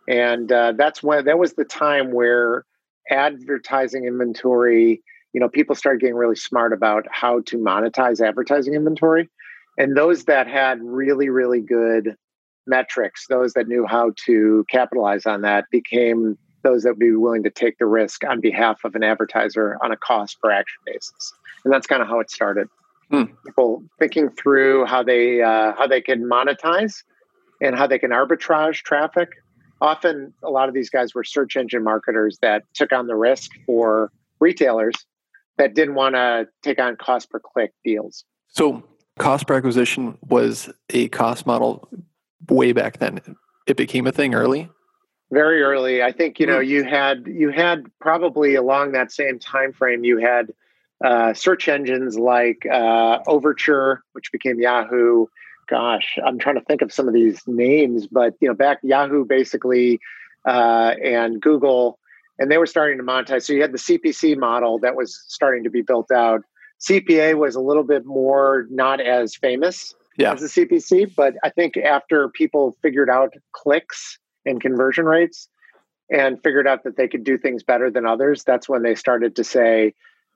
And 0.08 0.52
uh, 0.52 0.74
that's 0.78 1.04
when 1.04 1.26
that 1.26 1.38
was 1.38 1.54
the 1.54 1.66
time 1.66 2.12
where 2.12 2.66
advertising 3.10 4.06
inventory, 4.06 5.02
you 5.34 5.42
know, 5.42 5.50
people 5.50 5.76
started 5.76 6.00
getting 6.00 6.16
really 6.16 6.36
smart 6.36 6.74
about 6.74 7.06
how 7.12 7.42
to 7.48 7.58
monetize 7.58 8.26
advertising 8.26 8.74
inventory. 8.74 9.30
And 9.78 9.96
those 9.96 10.26
that 10.26 10.48
had 10.48 10.80
really, 10.82 11.30
really 11.30 11.62
good 11.62 12.16
metrics, 12.66 13.26
those 13.30 13.54
that 13.54 13.68
knew 13.68 13.86
how 13.86 14.14
to 14.26 14.66
capitalize 14.70 15.26
on 15.26 15.42
that, 15.42 15.66
became 15.72 16.38
those 16.68 16.84
that 16.84 16.90
would 16.90 17.00
be 17.00 17.16
willing 17.16 17.44
to 17.44 17.50
take 17.50 17.78
the 17.78 17.86
risk 17.86 18.24
on 18.26 18.42
behalf 18.42 18.84
of 18.84 18.94
an 18.96 19.04
advertiser 19.04 19.78
on 19.82 19.92
a 19.92 19.98
cost 19.98 20.40
per 20.42 20.52
action 20.52 20.80
basis. 20.86 21.34
And 21.64 21.74
that's 21.74 21.88
kind 21.88 22.02
of 22.02 22.08
how 22.08 22.20
it 22.20 22.30
started. 22.30 22.68
Hmm. 23.10 23.24
People 23.46 23.84
thinking 24.00 24.30
through 24.30 24.86
how 24.86 25.02
they 25.02 25.42
uh, 25.42 25.74
how 25.78 25.88
they 25.88 26.02
can 26.02 26.24
monetize 26.30 27.04
and 27.62 27.76
how 27.76 27.88
they 27.88 28.00
can 28.00 28.12
arbitrage 28.12 28.84
traffic. 28.84 29.30
Often, 29.80 30.34
a 30.44 30.50
lot 30.50 30.68
of 30.68 30.74
these 30.74 30.90
guys 30.90 31.16
were 31.16 31.24
search 31.24 31.56
engine 31.56 31.84
marketers 31.84 32.38
that 32.42 32.64
took 32.74 32.92
on 32.92 33.08
the 33.08 33.16
risk 33.16 33.52
for 33.66 34.12
retailers 34.42 34.96
that 35.58 35.74
didn't 35.74 35.96
want 35.96 36.16
to 36.16 36.48
take 36.64 36.80
on 36.80 36.98
cost 36.98 37.30
per 37.30 37.40
click 37.40 37.74
deals. 37.86 38.26
So, 38.50 38.84
cost 39.20 39.48
per 39.48 39.56
acquisition 39.56 40.18
was 40.28 40.70
a 40.90 41.08
cost 41.10 41.46
model 41.46 41.88
way 42.50 42.74
back 42.74 42.98
then. 42.98 43.22
It 43.68 43.78
became 43.78 44.06
a 44.06 44.12
thing 44.12 44.36
early 44.36 44.70
very 45.32 45.62
early 45.62 46.02
i 46.02 46.12
think 46.12 46.40
you 46.40 46.46
know 46.46 46.60
hmm. 46.60 46.68
you 46.68 46.84
had 46.84 47.26
you 47.28 47.50
had 47.50 47.86
probably 48.00 48.56
along 48.56 48.92
that 48.92 49.12
same 49.12 49.40
time 49.40 49.74
frame 49.74 50.04
you 50.04 50.18
had 50.18 50.54
uh, 51.06 51.32
search 51.32 51.68
engines 51.68 52.18
like 52.18 52.66
uh, 52.66 53.20
overture 53.28 54.04
which 54.14 54.32
became 54.32 54.60
yahoo 54.60 55.28
gosh 55.70 56.18
i'm 56.26 56.40
trying 56.40 56.56
to 56.56 56.62
think 56.62 56.82
of 56.82 56.92
some 56.92 57.08
of 57.08 57.14
these 57.14 57.42
names 57.46 58.08
but 58.08 58.34
you 58.40 58.48
know 58.48 58.54
back 58.54 58.80
yahoo 58.82 59.26
basically 59.26 60.00
uh, 60.48 60.96
and 61.04 61.42
google 61.42 62.00
and 62.40 62.52
they 62.52 62.58
were 62.58 62.66
starting 62.66 62.98
to 62.98 63.04
monetize 63.04 63.44
so 63.44 63.54
you 63.54 63.62
had 63.62 63.74
the 63.74 63.78
cpc 63.78 64.38
model 64.38 64.80
that 64.80 64.96
was 64.96 65.24
starting 65.28 65.64
to 65.64 65.70
be 65.70 65.82
built 65.82 66.10
out 66.10 66.42
cpa 66.80 67.36
was 67.38 67.54
a 67.54 67.62
little 67.62 67.84
bit 67.84 68.06
more 68.06 68.66
not 68.72 69.00
as 69.00 69.36
famous 69.36 69.94
yeah. 70.18 70.34
as 70.34 70.42
the 70.42 70.48
cpc 70.48 71.14
but 71.16 71.36
i 71.44 71.50
think 71.50 71.78
after 71.78 72.30
people 72.30 72.76
figured 72.82 73.10
out 73.10 73.34
clicks 73.52 74.18
and 74.48 74.62
conversion 74.62 75.06
rates 75.06 75.50
and 76.10 76.42
figured 76.42 76.68
out 76.68 76.84
that 76.84 76.98
they 76.98 77.08
could 77.08 77.24
do 77.24 77.38
things 77.38 77.64
better 77.64 77.92
than 77.92 78.06
others, 78.06 78.44
that's 78.44 78.70
when 78.70 78.82
they 78.82 78.96
started 78.96 79.36
to 79.36 79.44
say, 79.44 79.94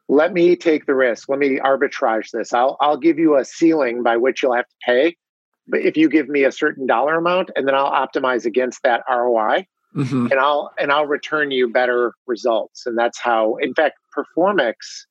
let 0.10 0.34
me 0.34 0.56
take 0.56 0.86
the 0.86 0.96
risk. 0.96 1.30
Let 1.30 1.40
me 1.40 1.60
arbitrage 1.60 2.32
this. 2.32 2.54
I'll, 2.54 2.78
I'll 2.82 2.98
give 2.98 3.18
you 3.18 3.38
a 3.38 3.46
ceiling 3.46 4.04
by 4.04 4.18
which 4.18 4.44
you'll 4.44 4.56
have 4.56 4.68
to 4.68 4.76
pay. 4.86 5.16
But 5.68 5.82
if 5.82 5.96
you 5.96 6.10
give 6.10 6.28
me 6.28 6.44
a 6.44 6.52
certain 6.52 6.86
dollar 6.86 7.16
amount 7.16 7.52
and 7.56 7.68
then 7.68 7.76
I'll 7.76 7.92
optimize 7.92 8.46
against 8.46 8.84
that 8.84 9.04
ROI 9.10 9.66
mm-hmm. 9.96 10.28
and 10.32 10.40
I'll 10.40 10.72
and 10.78 10.92
I'll 10.92 11.06
return 11.06 11.52
you 11.52 11.70
better 11.70 12.14
results. 12.28 12.86
And 12.86 12.98
that's 12.98 13.20
how 13.20 13.56
in 13.62 13.74
fact 13.74 13.98
Performics 14.16 15.06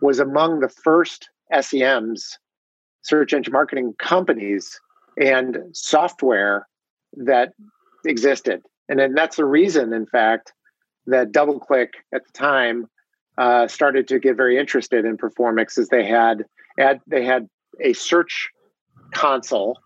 was 0.00 0.18
among 0.18 0.60
the 0.60 0.68
first 0.68 1.28
SEMs, 1.52 2.38
search 3.02 3.32
engine 3.32 3.52
marketing 3.52 3.94
companies 3.98 4.80
and 5.20 5.58
software 5.72 6.66
that 7.16 7.52
existed. 8.04 8.62
And 8.88 8.98
then 8.98 9.14
that's 9.14 9.36
the 9.36 9.44
reason, 9.44 9.92
in 9.92 10.06
fact, 10.06 10.52
that 11.06 11.32
DoubleClick 11.32 11.90
at 12.14 12.26
the 12.26 12.32
time 12.32 12.88
uh, 13.36 13.68
started 13.68 14.08
to 14.08 14.18
get 14.18 14.36
very 14.36 14.58
interested 14.58 15.04
in 15.04 15.16
Performics, 15.16 15.78
is 15.78 15.88
they 15.88 16.04
had 16.04 16.44
ad, 16.78 17.00
they 17.06 17.24
had 17.24 17.48
a 17.80 17.92
search 17.92 18.50
console 19.12 19.78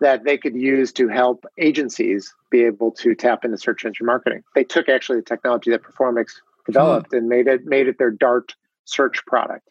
that 0.00 0.24
they 0.24 0.36
could 0.36 0.54
use 0.54 0.92
to 0.92 1.08
help 1.08 1.44
agencies 1.58 2.34
be 2.50 2.64
able 2.64 2.90
to 2.90 3.14
tap 3.14 3.44
into 3.44 3.56
search 3.58 3.84
engine 3.84 4.06
marketing. 4.06 4.42
They 4.54 4.64
took 4.64 4.88
actually 4.88 5.18
the 5.18 5.24
technology 5.24 5.70
that 5.70 5.82
Performics 5.82 6.32
developed 6.66 7.10
hmm. 7.10 7.18
and 7.18 7.28
made 7.28 7.46
it 7.46 7.64
made 7.64 7.88
it 7.88 7.98
their 7.98 8.10
Dart 8.10 8.54
search 8.84 9.24
product, 9.26 9.68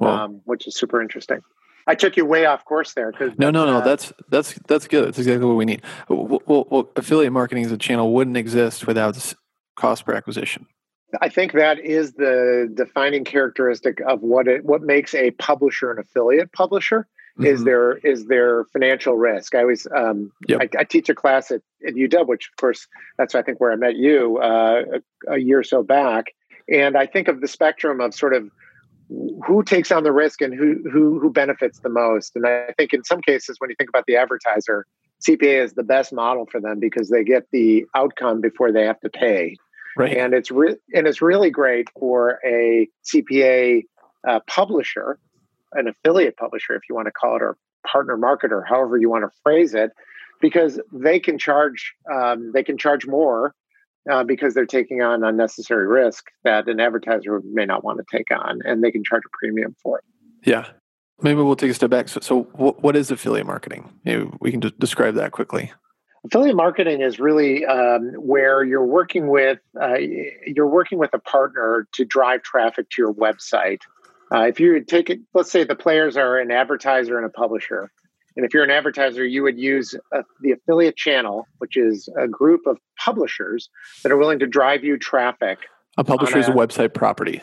um, 0.00 0.40
which 0.44 0.66
is 0.66 0.76
super 0.76 1.00
interesting. 1.00 1.40
I 1.90 1.96
took 1.96 2.16
you 2.16 2.24
way 2.24 2.46
off 2.46 2.64
course 2.64 2.94
there. 2.94 3.10
Cause 3.10 3.32
no, 3.36 3.50
no, 3.50 3.66
no. 3.66 3.78
Uh, 3.78 3.80
that's 3.80 4.12
that's 4.28 4.54
that's 4.68 4.86
good. 4.86 5.08
That's 5.08 5.18
exactly 5.18 5.44
what 5.44 5.56
we 5.56 5.64
need. 5.64 5.82
Well, 6.08 6.40
well, 6.46 6.66
well, 6.70 6.88
affiliate 6.94 7.32
marketing 7.32 7.64
as 7.64 7.72
a 7.72 7.76
channel 7.76 8.12
wouldn't 8.12 8.36
exist 8.36 8.86
without 8.86 9.34
cost 9.74 10.04
per 10.04 10.14
acquisition. 10.14 10.66
I 11.20 11.28
think 11.28 11.52
that 11.54 11.80
is 11.80 12.12
the 12.12 12.70
defining 12.72 13.24
characteristic 13.24 14.00
of 14.06 14.22
what 14.22 14.46
it 14.46 14.64
what 14.64 14.82
makes 14.82 15.14
a 15.14 15.32
publisher 15.32 15.90
an 15.90 15.98
affiliate 15.98 16.52
publisher 16.52 17.08
mm-hmm. 17.36 17.46
is 17.46 17.64
their 17.64 17.96
is 17.96 18.26
their 18.26 18.66
financial 18.66 19.16
risk. 19.16 19.56
I 19.56 19.62
always 19.62 19.88
um, 19.92 20.30
yep. 20.46 20.60
I, 20.60 20.78
I, 20.78 20.84
teach 20.84 21.08
a 21.08 21.14
class 21.16 21.50
at, 21.50 21.60
at 21.84 21.94
UW, 21.94 22.28
which 22.28 22.50
of 22.52 22.56
course 22.56 22.86
that's 23.18 23.34
I 23.34 23.42
think 23.42 23.60
where 23.60 23.72
I 23.72 23.76
met 23.76 23.96
you 23.96 24.38
uh, 24.38 24.82
a, 25.26 25.32
a 25.32 25.38
year 25.38 25.58
or 25.58 25.64
so 25.64 25.82
back, 25.82 26.26
and 26.72 26.96
I 26.96 27.06
think 27.06 27.26
of 27.26 27.40
the 27.40 27.48
spectrum 27.48 28.00
of 28.00 28.14
sort 28.14 28.32
of 28.32 28.48
who 29.46 29.62
takes 29.64 29.90
on 29.90 30.04
the 30.04 30.12
risk 30.12 30.40
and 30.40 30.54
who 30.54 30.76
who 30.90 31.18
who 31.18 31.30
benefits 31.30 31.80
the 31.80 31.88
most. 31.88 32.36
And 32.36 32.46
i 32.46 32.72
think 32.76 32.92
in 32.92 33.04
some 33.04 33.20
cases 33.20 33.56
when 33.58 33.70
you 33.70 33.76
think 33.76 33.90
about 33.90 34.06
the 34.06 34.16
advertiser 34.16 34.86
cpa 35.26 35.64
is 35.64 35.74
the 35.74 35.82
best 35.82 36.12
model 36.12 36.46
for 36.50 36.60
them 36.60 36.78
because 36.78 37.08
they 37.10 37.24
get 37.24 37.46
the 37.52 37.84
outcome 37.94 38.40
before 38.40 38.72
they 38.72 38.84
have 38.84 39.00
to 39.00 39.10
pay. 39.10 39.56
Right. 39.96 40.16
And 40.16 40.34
it's 40.34 40.50
re- 40.50 40.76
and 40.94 41.06
it's 41.06 41.20
really 41.20 41.50
great 41.50 41.88
for 41.98 42.38
a 42.44 42.88
cpa 43.12 43.82
uh, 44.26 44.40
publisher 44.46 45.18
an 45.72 45.88
affiliate 45.88 46.36
publisher 46.36 46.74
if 46.74 46.82
you 46.88 46.94
want 46.94 47.06
to 47.06 47.12
call 47.12 47.36
it 47.36 47.42
or 47.42 47.56
partner 47.86 48.16
marketer 48.16 48.62
however 48.66 48.96
you 48.96 49.08
want 49.08 49.24
to 49.24 49.30
phrase 49.42 49.74
it 49.74 49.90
because 50.40 50.80
they 50.92 51.18
can 51.18 51.38
charge 51.38 51.94
um, 52.12 52.52
they 52.52 52.62
can 52.62 52.78
charge 52.78 53.06
more 53.06 53.54
uh, 54.10 54.24
because 54.24 54.54
they're 54.54 54.66
taking 54.66 55.02
on 55.02 55.24
unnecessary 55.24 55.86
risk 55.86 56.26
that 56.44 56.68
an 56.68 56.80
advertiser 56.80 57.40
may 57.44 57.66
not 57.66 57.84
want 57.84 57.98
to 57.98 58.16
take 58.16 58.30
on, 58.30 58.60
and 58.64 58.82
they 58.82 58.90
can 58.90 59.04
charge 59.04 59.22
a 59.26 59.30
premium 59.36 59.74
for 59.82 59.98
it. 59.98 60.04
Yeah, 60.44 60.66
maybe 61.20 61.42
we'll 61.42 61.56
take 61.56 61.70
a 61.70 61.74
step 61.74 61.90
back. 61.90 62.08
So, 62.08 62.20
so 62.20 62.42
what, 62.52 62.82
what 62.82 62.96
is 62.96 63.10
affiliate 63.10 63.46
marketing? 63.46 63.92
Maybe 64.04 64.30
we 64.40 64.50
can 64.50 64.60
just 64.60 64.78
describe 64.78 65.14
that 65.14 65.32
quickly. 65.32 65.72
Affiliate 66.24 66.56
marketing 66.56 67.00
is 67.00 67.18
really 67.18 67.64
um, 67.64 68.12
where 68.16 68.62
you're 68.62 68.84
working 68.84 69.28
with 69.28 69.58
uh, 69.80 69.96
you're 70.46 70.68
working 70.68 70.98
with 70.98 71.14
a 71.14 71.18
partner 71.18 71.88
to 71.92 72.04
drive 72.04 72.42
traffic 72.42 72.90
to 72.90 73.02
your 73.02 73.14
website. 73.14 73.80
Uh, 74.32 74.42
if 74.42 74.60
you 74.60 74.80
take 74.84 75.08
it, 75.08 75.20
let's 75.34 75.50
say 75.50 75.64
the 75.64 75.74
players 75.74 76.16
are 76.16 76.38
an 76.38 76.50
advertiser 76.50 77.16
and 77.16 77.26
a 77.26 77.30
publisher, 77.30 77.90
and 78.36 78.44
if 78.46 78.54
you're 78.54 78.64
an 78.64 78.70
advertiser, 78.70 79.24
you 79.24 79.42
would 79.42 79.58
use 79.58 79.94
a, 80.12 80.22
the 80.40 80.52
affiliate 80.52 80.96
channel, 80.96 81.46
which 81.58 81.76
is 81.76 82.08
a 82.18 82.28
group 82.28 82.62
of 82.66 82.78
publishers 82.98 83.68
that 84.02 84.12
are 84.12 84.16
willing 84.16 84.38
to 84.38 84.46
drive 84.46 84.84
you 84.84 84.98
traffic. 84.98 85.58
A 85.98 86.04
publisher 86.04 86.38
is 86.38 86.48
a, 86.48 86.52
a, 86.52 86.54
website 86.54 86.94
property. 86.94 87.42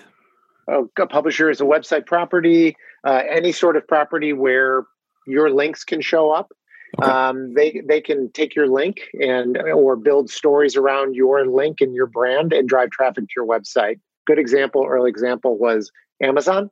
A, 0.68 0.84
a, 0.84 1.08
publisher 1.08 1.50
is 1.50 1.62
a 1.62 1.66
website 1.66 2.06
property, 2.06 2.76
uh, 3.06 3.22
any 3.30 3.52
sort 3.52 3.76
of 3.76 3.88
property 3.88 4.34
where 4.34 4.86
your 5.26 5.50
links 5.50 5.84
can 5.84 6.02
show 6.02 6.32
up. 6.32 6.52
Okay. 7.02 7.12
Um, 7.12 7.54
they 7.54 7.82
they 7.86 8.00
can 8.00 8.32
take 8.32 8.56
your 8.56 8.68
link 8.68 9.10
and 9.20 9.58
or 9.58 9.98
build 9.98 10.30
stories 10.30 10.78
around 10.78 11.16
your 11.16 11.46
link 11.46 11.82
and 11.82 11.94
your 11.94 12.08
brand 12.08 12.54
and 12.54 12.68
drive 12.68 12.92
traffic 12.92 13.26
to 13.26 13.34
your 13.36 13.46
website. 13.46 14.00
Good 14.26 14.40
example, 14.40 14.86
early 14.88 15.10
example 15.10 15.58
was 15.58 15.92
Amazon 16.24 16.70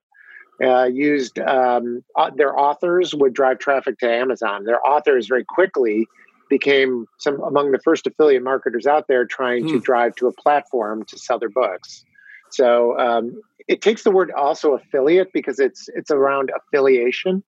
uh, 0.63 0.85
used 0.85 1.39
um, 1.39 2.03
uh, 2.15 2.31
their 2.35 2.57
authors 2.57 3.13
would 3.13 3.33
drive 3.33 3.59
traffic 3.59 3.99
to 3.99 4.09
Amazon. 4.09 4.63
Their 4.63 4.85
authors 4.85 5.27
very 5.27 5.43
quickly 5.43 6.07
became 6.49 7.07
some 7.17 7.41
among 7.41 7.71
the 7.71 7.79
first 7.79 8.07
affiliate 8.07 8.43
marketers 8.43 8.85
out 8.85 9.07
there 9.07 9.25
trying 9.25 9.63
mm. 9.63 9.69
to 9.69 9.77
hmm. 9.77 9.83
drive 9.83 10.15
to 10.15 10.27
a 10.27 10.31
platform 10.33 11.03
to 11.05 11.17
sell 11.17 11.39
their 11.39 11.49
books. 11.49 12.05
So 12.51 12.97
um, 12.99 13.41
it 13.67 13.81
takes 13.81 14.03
the 14.03 14.11
word 14.11 14.31
also 14.31 14.73
affiliate 14.73 15.33
because 15.33 15.59
it's 15.59 15.89
it's 15.95 16.11
around 16.11 16.51
affiliation. 16.55 17.43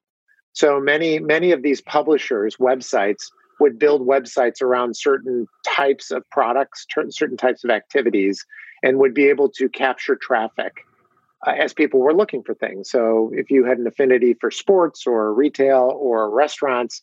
So 0.53 0.79
many 0.79 1.19
many 1.19 1.51
of 1.51 1.61
these 1.61 1.81
publishers 1.81 2.57
websites 2.57 3.29
would 3.59 3.79
build 3.79 4.07
websites 4.07 4.61
around 4.61 4.95
certain 4.95 5.47
types 5.65 6.11
of 6.11 6.23
products, 6.31 6.85
certain 7.09 7.37
types 7.37 7.63
of 7.63 7.69
activities, 7.69 8.45
and 8.83 8.97
would 8.97 9.13
be 9.13 9.27
able 9.27 9.49
to 9.49 9.69
capture 9.69 10.15
traffic 10.15 10.73
uh, 11.47 11.53
as 11.57 11.73
people 11.73 12.01
were 12.01 12.13
looking 12.13 12.43
for 12.43 12.53
things. 12.53 12.89
So 12.89 13.31
if 13.33 13.49
you 13.49 13.63
had 13.63 13.77
an 13.77 13.87
affinity 13.87 14.35
for 14.39 14.51
sports 14.51 15.07
or 15.07 15.33
retail 15.33 15.97
or 15.97 16.29
restaurants, 16.29 17.01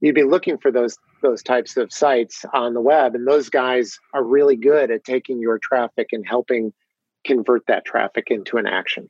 you'd 0.00 0.14
be 0.14 0.24
looking 0.24 0.58
for 0.58 0.72
those 0.72 0.98
those 1.22 1.42
types 1.42 1.76
of 1.76 1.92
sites 1.92 2.44
on 2.52 2.74
the 2.74 2.80
web. 2.80 3.14
And 3.14 3.26
those 3.26 3.48
guys 3.48 3.98
are 4.12 4.22
really 4.22 4.56
good 4.56 4.90
at 4.90 5.04
taking 5.04 5.40
your 5.40 5.58
traffic 5.58 6.08
and 6.12 6.26
helping 6.26 6.72
convert 7.24 7.66
that 7.68 7.84
traffic 7.84 8.24
into 8.28 8.58
an 8.58 8.66
action. 8.66 9.08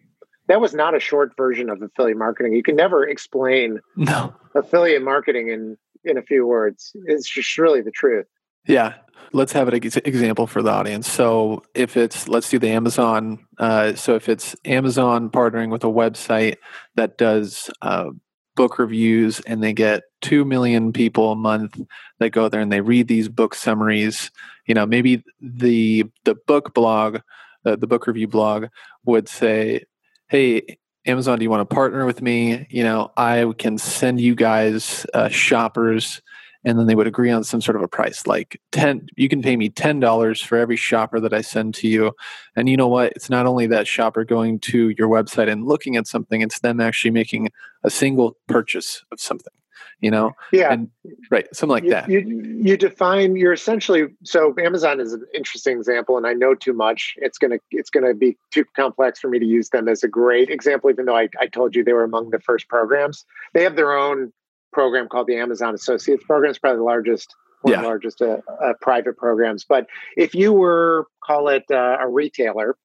That 0.48 0.60
was 0.60 0.74
not 0.74 0.94
a 0.94 1.00
short 1.00 1.32
version 1.36 1.70
of 1.70 1.82
affiliate 1.82 2.18
marketing. 2.18 2.52
You 2.52 2.62
can 2.62 2.76
never 2.76 3.06
explain 3.06 3.80
no. 3.96 4.32
affiliate 4.54 5.02
marketing 5.02 5.48
in 5.48 5.76
in 6.04 6.18
a 6.18 6.22
few 6.22 6.46
words. 6.46 6.92
It's 7.06 7.28
just 7.28 7.58
really 7.58 7.80
the 7.80 7.90
truth 7.90 8.26
yeah 8.66 8.94
let's 9.32 9.52
have 9.52 9.68
an 9.68 9.74
example 9.74 10.46
for 10.46 10.62
the 10.62 10.70
audience. 10.70 11.10
So 11.10 11.62
if 11.74 11.96
it's 11.96 12.26
let's 12.26 12.48
do 12.48 12.58
the 12.58 12.70
Amazon. 12.70 13.44
Uh, 13.58 13.94
so 13.94 14.14
if 14.14 14.28
it's 14.28 14.56
Amazon 14.64 15.28
partnering 15.30 15.70
with 15.70 15.84
a 15.84 15.88
website 15.88 16.56
that 16.94 17.18
does 17.18 17.68
uh, 17.82 18.10
book 18.56 18.78
reviews 18.78 19.40
and 19.40 19.62
they 19.62 19.72
get 19.72 20.04
2 20.22 20.44
million 20.44 20.92
people 20.92 21.30
a 21.30 21.36
month 21.36 21.80
that 22.18 22.30
go 22.30 22.48
there 22.48 22.60
and 22.60 22.72
they 22.72 22.80
read 22.80 23.06
these 23.06 23.28
book 23.28 23.54
summaries 23.54 24.30
you 24.66 24.74
know 24.74 24.86
maybe 24.86 25.22
the 25.40 26.04
the 26.24 26.34
book 26.46 26.72
blog 26.72 27.20
uh, 27.66 27.76
the 27.76 27.86
book 27.86 28.06
review 28.06 28.26
blog 28.26 28.64
would 29.04 29.28
say 29.28 29.84
hey 30.28 30.62
amazon 31.06 31.38
do 31.38 31.42
you 31.42 31.50
want 31.50 31.68
to 31.68 31.74
partner 31.74 32.06
with 32.06 32.22
me 32.22 32.66
you 32.70 32.82
know 32.82 33.12
i 33.18 33.52
can 33.58 33.76
send 33.76 34.20
you 34.20 34.34
guys 34.34 35.04
uh, 35.12 35.28
shoppers 35.28 36.22
and 36.66 36.78
then 36.78 36.86
they 36.86 36.96
would 36.96 37.06
agree 37.06 37.30
on 37.30 37.44
some 37.44 37.60
sort 37.60 37.76
of 37.76 37.82
a 37.82 37.88
price 37.88 38.26
like 38.26 38.60
10 38.72 39.06
you 39.16 39.28
can 39.28 39.40
pay 39.40 39.56
me 39.56 39.70
$10 39.70 40.44
for 40.44 40.58
every 40.58 40.76
shopper 40.76 41.20
that 41.20 41.32
i 41.32 41.40
send 41.40 41.74
to 41.76 41.88
you. 41.88 42.12
And 42.56 42.68
you 42.68 42.76
know 42.76 42.88
what? 42.88 43.12
It's 43.12 43.30
not 43.30 43.46
only 43.46 43.66
that 43.68 43.86
shopper 43.86 44.24
going 44.24 44.58
to 44.60 44.90
your 44.98 45.08
website 45.08 45.50
and 45.50 45.64
looking 45.64 45.96
at 45.96 46.06
something 46.06 46.42
it's 46.42 46.60
them 46.60 46.80
actually 46.80 47.12
making 47.12 47.50
a 47.84 47.90
single 47.90 48.36
purchase 48.48 49.04
of 49.10 49.20
something 49.20 49.52
you 50.00 50.10
know? 50.10 50.32
Yeah. 50.52 50.72
And, 50.72 50.90
right 51.30 51.46
something 51.54 51.72
like 51.72 51.84
you, 51.84 51.90
that. 51.90 52.10
you, 52.10 52.20
you 52.62 52.76
define 52.76 53.36
you're 53.36 53.52
essentially 53.52 54.08
so 54.24 54.54
amazon 54.62 55.00
is 55.00 55.12
an 55.12 55.24
interesting 55.32 55.78
example 55.78 56.16
and 56.16 56.26
i 56.26 56.34
know 56.34 56.54
too 56.54 56.72
much. 56.72 57.14
It's 57.18 57.38
going 57.38 57.52
to 57.52 57.60
it's 57.70 57.90
going 57.90 58.04
to 58.04 58.12
be 58.12 58.36
too 58.50 58.64
complex 58.74 59.20
for 59.20 59.28
me 59.28 59.38
to 59.38 59.46
use 59.46 59.70
them 59.70 59.88
as 59.88 60.02
a 60.02 60.08
great 60.08 60.50
example 60.50 60.90
even 60.90 61.06
though 61.06 61.16
I, 61.16 61.28
I 61.40 61.46
told 61.46 61.74
you 61.74 61.84
they 61.84 61.92
were 61.92 62.04
among 62.04 62.30
the 62.30 62.40
first 62.40 62.68
programs. 62.68 63.24
They 63.54 63.62
have 63.62 63.76
their 63.76 63.96
own 63.96 64.32
program 64.76 65.08
called 65.08 65.26
the 65.26 65.38
Amazon 65.38 65.74
Associates 65.74 66.22
Program. 66.22 66.50
It's 66.50 66.58
probably 66.58 66.80
the 66.80 66.84
largest, 66.84 67.34
one 67.62 67.72
yeah. 67.72 67.78
of 67.78 67.82
the 67.84 67.88
largest 67.88 68.20
uh, 68.20 68.40
uh, 68.62 68.74
private 68.82 69.16
programs. 69.16 69.64
But 69.64 69.86
if 70.18 70.34
you 70.34 70.52
were, 70.52 71.06
call 71.24 71.48
it 71.48 71.64
uh, 71.70 71.96
a 71.98 72.06
retailer, 72.06 72.76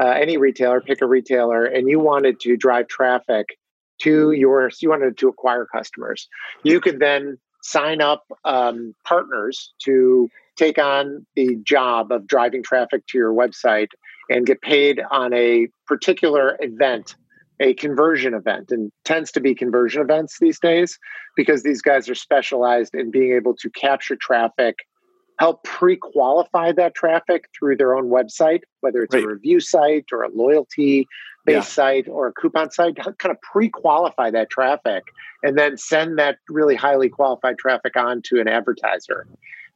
uh, 0.00 0.06
any 0.08 0.38
retailer, 0.38 0.80
pick 0.80 1.02
a 1.02 1.06
retailer, 1.06 1.66
and 1.66 1.86
you 1.86 2.00
wanted 2.00 2.40
to 2.40 2.56
drive 2.56 2.88
traffic 2.88 3.58
to 3.98 4.32
your, 4.32 4.70
you 4.80 4.88
wanted 4.88 5.18
to 5.18 5.28
acquire 5.28 5.66
customers, 5.66 6.28
you 6.62 6.80
could 6.80 6.98
then 6.98 7.36
sign 7.62 8.00
up 8.00 8.24
um, 8.46 8.94
partners 9.04 9.74
to 9.84 10.30
take 10.56 10.78
on 10.78 11.26
the 11.36 11.56
job 11.56 12.10
of 12.10 12.26
driving 12.26 12.62
traffic 12.62 13.06
to 13.08 13.18
your 13.18 13.34
website 13.34 13.88
and 14.30 14.46
get 14.46 14.62
paid 14.62 14.98
on 15.10 15.34
a 15.34 15.68
particular 15.86 16.56
event 16.60 17.16
a 17.60 17.74
conversion 17.74 18.34
event 18.34 18.70
and 18.70 18.90
tends 19.04 19.30
to 19.32 19.40
be 19.40 19.54
conversion 19.54 20.02
events 20.02 20.38
these 20.40 20.58
days 20.58 20.98
because 21.36 21.62
these 21.62 21.82
guys 21.82 22.08
are 22.08 22.14
specialized 22.14 22.94
in 22.94 23.10
being 23.10 23.32
able 23.32 23.54
to 23.54 23.70
capture 23.70 24.16
traffic 24.16 24.78
help 25.40 25.64
pre-qualify 25.64 26.70
that 26.70 26.94
traffic 26.94 27.48
through 27.58 27.76
their 27.76 27.94
own 27.94 28.08
website 28.08 28.60
whether 28.80 29.02
it's 29.02 29.14
right. 29.14 29.24
a 29.24 29.28
review 29.28 29.60
site 29.60 30.06
or 30.12 30.22
a 30.22 30.28
loyalty 30.30 31.06
based 31.44 31.56
yeah. 31.56 31.62
site 31.62 32.08
or 32.08 32.28
a 32.28 32.32
coupon 32.32 32.70
site 32.70 32.96
kind 32.96 33.30
of 33.30 33.40
pre-qualify 33.40 34.30
that 34.30 34.50
traffic 34.50 35.04
and 35.42 35.58
then 35.58 35.76
send 35.76 36.18
that 36.18 36.38
really 36.48 36.74
highly 36.74 37.08
qualified 37.08 37.58
traffic 37.58 37.96
on 37.96 38.22
to 38.22 38.40
an 38.40 38.48
advertiser 38.48 39.26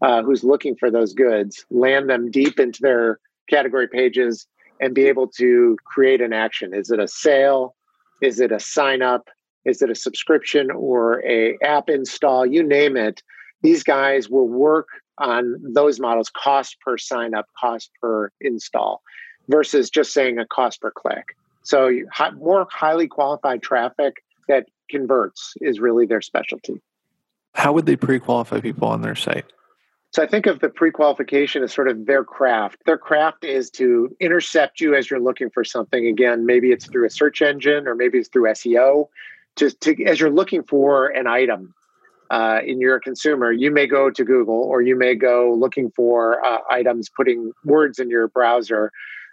uh, 0.00 0.22
who's 0.22 0.44
looking 0.44 0.76
for 0.76 0.90
those 0.90 1.12
goods 1.12 1.64
land 1.70 2.08
them 2.08 2.30
deep 2.30 2.58
into 2.58 2.80
their 2.82 3.18
category 3.48 3.88
pages 3.88 4.46
and 4.80 4.94
be 4.94 5.06
able 5.06 5.28
to 5.28 5.76
create 5.84 6.20
an 6.20 6.32
action. 6.32 6.74
Is 6.74 6.90
it 6.90 7.00
a 7.00 7.08
sale? 7.08 7.74
Is 8.20 8.40
it 8.40 8.52
a 8.52 8.60
sign 8.60 9.02
up? 9.02 9.28
Is 9.64 9.82
it 9.82 9.90
a 9.90 9.94
subscription 9.94 10.70
or 10.70 11.24
a 11.26 11.58
app 11.62 11.88
install? 11.88 12.46
You 12.46 12.62
name 12.62 12.96
it. 12.96 13.22
These 13.62 13.82
guys 13.82 14.28
will 14.28 14.48
work 14.48 14.88
on 15.18 15.56
those 15.62 15.98
models 15.98 16.30
cost 16.30 16.76
per 16.80 16.96
sign 16.96 17.34
up, 17.34 17.46
cost 17.58 17.90
per 18.00 18.30
install 18.40 19.02
versus 19.48 19.90
just 19.90 20.12
saying 20.12 20.38
a 20.38 20.46
cost 20.46 20.80
per 20.80 20.90
click. 20.90 21.36
So 21.62 21.90
more 22.36 22.66
highly 22.70 23.08
qualified 23.08 23.62
traffic 23.62 24.22
that 24.46 24.66
converts 24.88 25.54
is 25.60 25.80
really 25.80 26.06
their 26.06 26.22
specialty. 26.22 26.80
How 27.54 27.72
would 27.72 27.86
they 27.86 27.96
pre-qualify 27.96 28.60
people 28.60 28.88
on 28.88 29.02
their 29.02 29.16
site? 29.16 29.44
So 30.10 30.22
I 30.22 30.26
think 30.26 30.46
of 30.46 30.60
the 30.60 30.70
pre-qualification 30.70 31.62
as 31.62 31.72
sort 31.72 31.88
of 31.88 32.06
their 32.06 32.24
craft. 32.24 32.78
Their 32.86 32.96
craft 32.96 33.44
is 33.44 33.70
to 33.72 34.14
intercept 34.20 34.80
you 34.80 34.94
as 34.94 35.10
you're 35.10 35.20
looking 35.20 35.50
for 35.50 35.64
something. 35.64 36.06
Again, 36.06 36.46
maybe 36.46 36.70
it's 36.72 36.86
through 36.86 37.06
a 37.06 37.10
search 37.10 37.42
engine 37.42 37.86
or 37.86 37.94
maybe 37.94 38.18
it's 38.18 38.28
through 38.28 38.48
SEO. 38.50 39.08
Just 39.56 39.80
to, 39.82 40.04
as 40.04 40.18
you're 40.18 40.30
looking 40.30 40.62
for 40.62 41.08
an 41.08 41.26
item 41.26 41.74
uh, 42.30 42.60
in 42.64 42.80
your 42.80 43.00
consumer, 43.00 43.52
you 43.52 43.70
may 43.70 43.86
go 43.86 44.08
to 44.08 44.24
Google 44.24 44.62
or 44.62 44.80
you 44.80 44.96
may 44.96 45.14
go 45.14 45.54
looking 45.54 45.90
for 45.94 46.42
uh, 46.44 46.58
items, 46.70 47.10
putting 47.14 47.52
words 47.64 47.98
in 47.98 48.08
your 48.08 48.28
browser. 48.28 48.90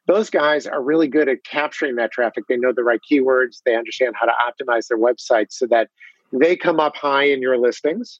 Those 0.07 0.29
guys 0.29 0.67
are 0.67 0.83
really 0.83 1.07
good 1.07 1.29
at 1.29 1.45
capturing 1.45 1.95
that 1.95 2.11
traffic. 2.11 2.45
They 2.49 2.57
know 2.57 2.73
the 2.73 2.83
right 2.83 2.99
keywords. 3.09 3.61
They 3.65 3.75
understand 3.75 4.15
how 4.19 4.25
to 4.25 4.33
optimize 4.33 4.87
their 4.87 4.99
website 4.99 5.47
so 5.51 5.67
that 5.67 5.89
they 6.33 6.57
come 6.57 6.81
up 6.81 6.97
high 6.97 7.23
in 7.23 7.41
your 7.41 7.57
listings 7.57 8.19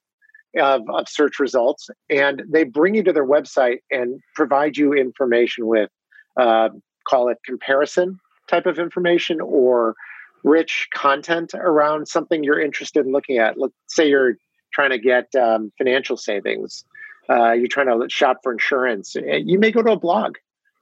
of, 0.57 0.81
of 0.89 1.07
search 1.07 1.39
results 1.39 1.89
and 2.09 2.43
they 2.49 2.63
bring 2.63 2.95
you 2.95 3.03
to 3.03 3.13
their 3.13 3.25
website 3.25 3.79
and 3.91 4.19
provide 4.35 4.77
you 4.77 4.93
information 4.93 5.67
with 5.67 5.89
uh, 6.37 6.69
call 7.07 7.29
it 7.29 7.37
comparison 7.45 8.19
type 8.47 8.65
of 8.65 8.79
information 8.79 9.39
or 9.41 9.95
rich 10.43 10.87
content 10.93 11.53
around 11.55 12.07
something 12.07 12.43
you're 12.43 12.61
interested 12.61 13.05
in 13.05 13.11
looking 13.11 13.37
at. 13.37 13.57
Let's 13.57 13.73
say 13.87 14.07
you're 14.07 14.35
trying 14.73 14.91
to 14.91 14.99
get 14.99 15.33
um, 15.35 15.71
financial 15.77 16.17
savings 16.17 16.83
uh, 17.29 17.53
you're 17.53 17.67
trying 17.67 17.87
to 17.87 18.07
shop 18.09 18.37
for 18.43 18.51
insurance 18.51 19.15
eh, 19.15 19.41
you 19.43 19.59
may 19.59 19.71
go 19.71 19.81
to 19.81 19.91
a 19.91 19.99
blog 19.99 20.35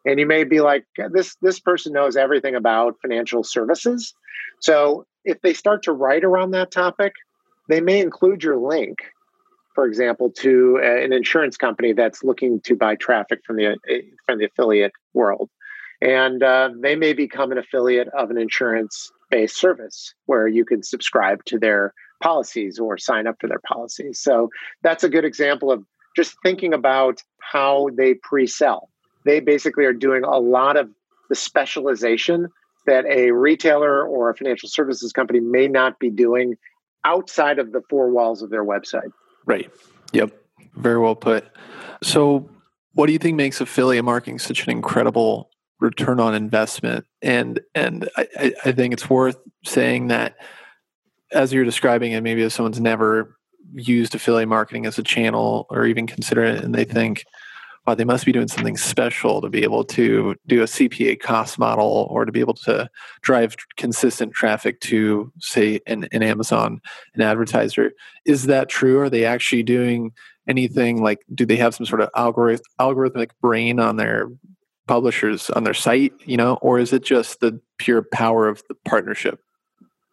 and 0.05 0.19
you 0.19 0.25
may 0.25 0.43
be 0.43 0.59
like 0.59 0.85
this 1.11 1.35
this 1.41 1.59
person 1.59 1.93
knows 1.93 2.17
everything 2.17 2.55
about 2.55 2.95
financial 3.01 3.43
services. 3.43 4.13
So 4.59 5.05
if 5.23 5.41
they 5.41 5.53
start 5.53 5.83
to 5.83 5.93
write 5.93 6.23
around 6.23 6.51
that 6.51 6.71
topic 6.71 7.13
they 7.69 7.79
may 7.79 8.01
include 8.01 8.43
your 8.43 8.57
link 8.57 8.97
for 9.73 9.85
example, 9.85 10.31
to 10.39 10.79
an 10.83 11.13
insurance 11.13 11.57
company 11.57 11.93
that's 11.93 12.23
looking 12.23 12.61
to 12.61 12.75
buy 12.75 12.95
traffic 12.95 13.39
from 13.45 13.57
the 13.57 13.77
from 14.25 14.39
the 14.39 14.45
affiliate 14.45 14.93
world, 15.13 15.49
and 16.01 16.43
uh, 16.43 16.69
they 16.81 16.95
may 16.95 17.13
become 17.13 17.51
an 17.51 17.57
affiliate 17.57 18.07
of 18.09 18.29
an 18.29 18.37
insurance-based 18.37 19.57
service 19.57 20.13
where 20.25 20.47
you 20.47 20.65
can 20.65 20.83
subscribe 20.83 21.43
to 21.45 21.57
their 21.57 21.93
policies 22.21 22.79
or 22.79 22.97
sign 22.97 23.27
up 23.27 23.35
for 23.39 23.47
their 23.47 23.61
policies. 23.67 24.19
So 24.19 24.49
that's 24.81 25.03
a 25.03 25.09
good 25.09 25.25
example 25.25 25.71
of 25.71 25.83
just 26.15 26.35
thinking 26.43 26.73
about 26.73 27.21
how 27.39 27.89
they 27.97 28.13
pre-sell. 28.13 28.89
They 29.25 29.39
basically 29.39 29.85
are 29.85 29.93
doing 29.93 30.23
a 30.23 30.37
lot 30.37 30.77
of 30.77 30.89
the 31.29 31.35
specialization 31.35 32.47
that 32.85 33.05
a 33.05 33.31
retailer 33.31 34.05
or 34.05 34.29
a 34.29 34.35
financial 34.35 34.69
services 34.69 35.13
company 35.13 35.39
may 35.39 35.67
not 35.67 35.99
be 35.99 36.09
doing 36.09 36.55
outside 37.05 37.59
of 37.59 37.71
the 37.71 37.81
four 37.89 38.09
walls 38.09 38.41
of 38.41 38.49
their 38.49 38.63
website. 38.63 39.11
Right. 39.45 39.71
Yep. 40.13 40.31
Very 40.75 40.99
well 40.99 41.15
put. 41.15 41.45
So, 42.01 42.49
what 42.93 43.07
do 43.07 43.13
you 43.13 43.19
think 43.19 43.35
makes 43.35 43.61
affiliate 43.61 44.05
marketing 44.05 44.39
such 44.39 44.65
an 44.65 44.71
incredible 44.71 45.49
return 45.79 46.19
on 46.19 46.35
investment? 46.35 47.05
And 47.21 47.59
and 47.73 48.09
I, 48.15 48.53
I 48.65 48.71
think 48.71 48.93
it's 48.93 49.09
worth 49.09 49.37
saying 49.63 50.07
that 50.07 50.35
as 51.31 51.51
you're 51.51 51.65
describing 51.65 52.11
it, 52.11 52.21
maybe 52.21 52.43
if 52.43 52.53
someone's 52.53 52.79
never 52.79 53.37
used 53.73 54.13
affiliate 54.13 54.49
marketing 54.49 54.85
as 54.85 54.99
a 54.99 55.03
channel 55.03 55.65
or 55.69 55.85
even 55.85 56.05
consider 56.05 56.43
it, 56.43 56.63
and 56.63 56.75
they 56.75 56.85
think, 56.85 57.23
wow, 57.85 57.95
they 57.95 58.05
must 58.05 58.25
be 58.25 58.31
doing 58.31 58.47
something 58.47 58.77
special 58.77 59.41
to 59.41 59.49
be 59.49 59.63
able 59.63 59.83
to 59.83 60.35
do 60.47 60.61
a 60.61 60.65
CPA 60.65 61.19
cost 61.19 61.59
model 61.59 62.07
or 62.09 62.25
to 62.25 62.31
be 62.31 62.39
able 62.39 62.53
to 62.53 62.89
drive 63.21 63.55
consistent 63.77 64.33
traffic 64.33 64.79
to, 64.81 65.31
say, 65.39 65.81
an, 65.85 66.07
an 66.11 66.23
Amazon, 66.23 66.79
an 67.13 67.21
advertiser. 67.21 67.91
Is 68.25 68.45
that 68.45 68.69
true? 68.69 68.99
Are 68.99 69.09
they 69.09 69.25
actually 69.25 69.63
doing 69.63 70.11
anything 70.47 71.01
like, 71.01 71.25
do 71.33 71.45
they 71.45 71.57
have 71.57 71.75
some 71.75 71.85
sort 71.85 72.01
of 72.01 72.09
algorithm, 72.15 72.65
algorithmic 72.79 73.31
brain 73.41 73.79
on 73.79 73.97
their 73.97 74.29
publishers, 74.87 75.49
on 75.49 75.63
their 75.63 75.73
site, 75.73 76.13
you 76.25 76.37
know, 76.37 76.55
or 76.61 76.79
is 76.79 76.93
it 76.93 77.03
just 77.03 77.39
the 77.39 77.59
pure 77.77 78.01
power 78.01 78.47
of 78.47 78.63
the 78.67 78.75
partnership? 78.85 79.39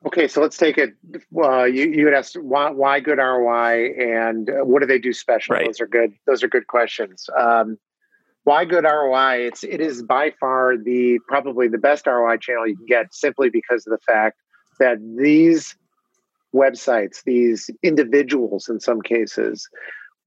Okay, 0.06 0.28
so 0.28 0.40
let's 0.40 0.56
take 0.56 0.78
it. 0.78 0.94
Uh, 1.36 1.64
you 1.64 1.90
you 1.90 2.06
had 2.06 2.14
asked 2.14 2.36
why, 2.40 2.70
why 2.70 3.00
good 3.00 3.18
ROI 3.18 3.92
and 3.98 4.48
uh, 4.48 4.64
what 4.64 4.80
do 4.80 4.86
they 4.86 4.98
do 4.98 5.12
special? 5.12 5.54
Right. 5.54 5.66
Those 5.66 5.80
are 5.80 5.86
good. 5.86 6.14
Those 6.26 6.42
are 6.42 6.48
good 6.48 6.66
questions. 6.66 7.28
Um, 7.38 7.78
why 8.44 8.64
good 8.64 8.84
ROI? 8.84 9.46
It's 9.46 9.62
it 9.62 9.80
is 9.80 10.02
by 10.02 10.32
far 10.40 10.78
the 10.78 11.18
probably 11.28 11.68
the 11.68 11.78
best 11.78 12.06
ROI 12.06 12.38
channel 12.38 12.66
you 12.66 12.76
can 12.76 12.86
get 12.86 13.14
simply 13.14 13.50
because 13.50 13.86
of 13.86 13.90
the 13.90 13.98
fact 14.06 14.38
that 14.78 14.96
these 15.18 15.76
websites, 16.54 17.22
these 17.24 17.68
individuals 17.82 18.70
in 18.70 18.80
some 18.80 19.02
cases 19.02 19.68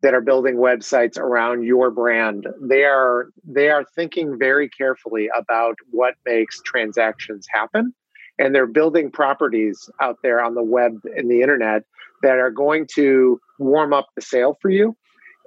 that 0.04 0.14
are 0.14 0.22
building 0.22 0.58
websites 0.58 1.18
around 1.18 1.64
your 1.64 1.90
brand, 1.90 2.46
they 2.62 2.84
are 2.84 3.30
they 3.44 3.70
are 3.70 3.84
thinking 3.96 4.38
very 4.38 4.70
carefully 4.70 5.30
about 5.36 5.78
what 5.90 6.14
makes 6.28 6.62
transactions 6.62 7.48
happen 7.52 7.92
and 8.40 8.54
they're 8.54 8.68
building 8.68 9.12
properties 9.12 9.90
out 10.02 10.18
there 10.24 10.44
on 10.44 10.56
the 10.56 10.64
web 10.64 11.00
and 11.16 11.30
the 11.30 11.42
internet 11.42 11.84
that 12.22 12.38
are 12.38 12.52
going 12.52 12.88
to 12.96 13.40
warm 13.60 13.94
up 13.94 14.08
the 14.16 14.22
sale 14.22 14.58
for 14.62 14.70
you 14.70 14.96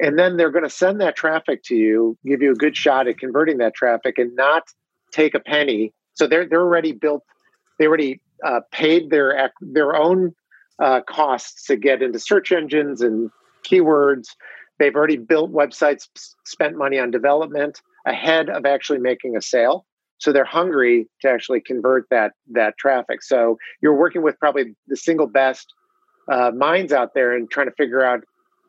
and 0.01 0.19
then 0.19 0.37
they're 0.37 0.51
going 0.51 0.65
to 0.65 0.71
send 0.71 1.01
that 1.01 1.17
traffic 1.17 1.63
to 1.63 1.75
you 1.75 2.17
give 2.27 2.43
you 2.43 2.53
a 2.53 2.57
good 2.57 2.77
shot 2.77 3.09
at 3.09 3.19
converting 3.19 3.59
that 3.59 3.75
traffic 3.75 4.19
and 4.19 4.35
not 4.37 4.65
take 5.13 5.35
a 5.35 5.41
penny 5.41 5.93
so 6.15 6.27
they're 6.27 6.49
they're 6.49 6.61
already 6.61 6.93
built 6.93 7.23
they 7.79 7.87
already 7.87 8.21
uh, 8.45 8.61
paid 8.73 9.11
their 9.11 9.51
their 9.61 9.95
own 9.95 10.35
uh, 10.79 11.01
costs 11.09 11.65
to 11.67 11.77
get 11.77 12.03
into 12.03 12.19
search 12.19 12.53
engines 12.53 13.01
and 13.01 13.31
keywords. 13.65 14.29
They've 14.79 14.95
already 14.95 15.17
built 15.17 15.53
websites, 15.53 16.09
spent 16.45 16.77
money 16.77 16.99
on 16.99 17.11
development 17.11 17.81
ahead 18.07 18.51
of 18.51 18.67
actually 18.67 18.99
making 18.99 19.37
a 19.37 19.43
sale. 19.43 19.86
So 20.19 20.33
they're 20.33 20.45
hungry 20.45 21.09
to 21.23 21.29
actually 21.29 21.61
convert 21.61 22.07
that 22.11 22.33
that 22.53 22.79
traffic. 22.79 23.23
So 23.23 23.59
you're 23.83 23.97
working 23.97 24.23
with 24.23 24.39
probably 24.39 24.75
the 24.89 24.97
single 24.97 25.27
best 25.27 25.73
uh, 26.31 26.51
minds 26.57 26.93
out 26.93 27.15
there 27.15 27.37
and 27.37 27.51
trying 27.51 27.69
to 27.69 27.75
figure 27.75 28.05
out 28.05 28.25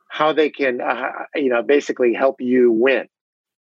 how 0.09 0.33
they 0.33 0.49
can, 0.49 0.81
uh, 0.81 1.09
you 1.35 1.49
know, 1.49 1.61
basically 1.61 2.13
help 2.13 2.39
you 2.39 2.71
win. 2.71 3.07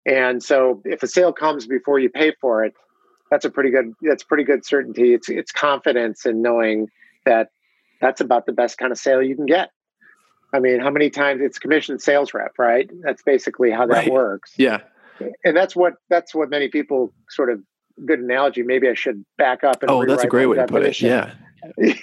And 0.07 0.43
so 0.43 0.83
if 0.85 1.03
a 1.03 1.07
sale 1.07 1.33
comes 1.33 1.67
before 1.67 1.99
you 1.99 2.11
pay 2.11 2.35
for 2.41 2.65
it, 2.65 2.75
that's 3.31 3.45
a 3.45 3.51
pretty 3.51 3.71
good 3.71 3.93
that's 4.03 4.23
pretty 4.23 4.45
good 4.45 4.65
certainty. 4.65 5.15
It's 5.15 5.29
it's 5.29 5.51
confidence 5.51 6.27
in 6.27 6.43
knowing 6.43 6.89
that 7.25 7.49
that's 8.01 8.21
about 8.21 8.47
the 8.47 8.53
best 8.53 8.79
kind 8.79 8.93
of 8.93 8.99
sale 8.99 9.23
you 9.23 9.35
can 9.35 9.47
get. 9.47 9.71
I 10.53 10.61
mean, 10.61 10.79
how 10.79 10.91
many 10.91 11.11
times 11.11 11.41
it's 11.43 11.59
commissioned 11.59 12.01
sales 12.01 12.33
rep, 12.33 12.53
right? 12.59 12.89
That's 13.03 13.23
basically 13.23 13.71
how 13.71 13.87
that 13.87 13.93
right. 13.93 14.13
works. 14.13 14.53
Yeah. 14.57 14.81
And 15.45 15.57
that's 15.57 15.75
what 15.75 15.95
that's 16.11 16.35
what 16.35 16.51
many 16.51 16.69
people 16.69 17.13
sort 17.31 17.51
of 17.51 17.61
good 18.05 18.21
analogy. 18.21 18.63
Maybe 18.63 18.89
I 18.89 18.95
should 18.95 19.25
back 19.39 19.65
up 19.65 19.83
and 19.83 19.91
Oh, 19.91 20.05
that's 20.05 20.25
a 20.25 20.29
great 20.29 20.47
way 20.47 20.57
to 20.57 20.67
put 20.67 20.83
it. 20.83 21.01
Yeah. 21.01 21.35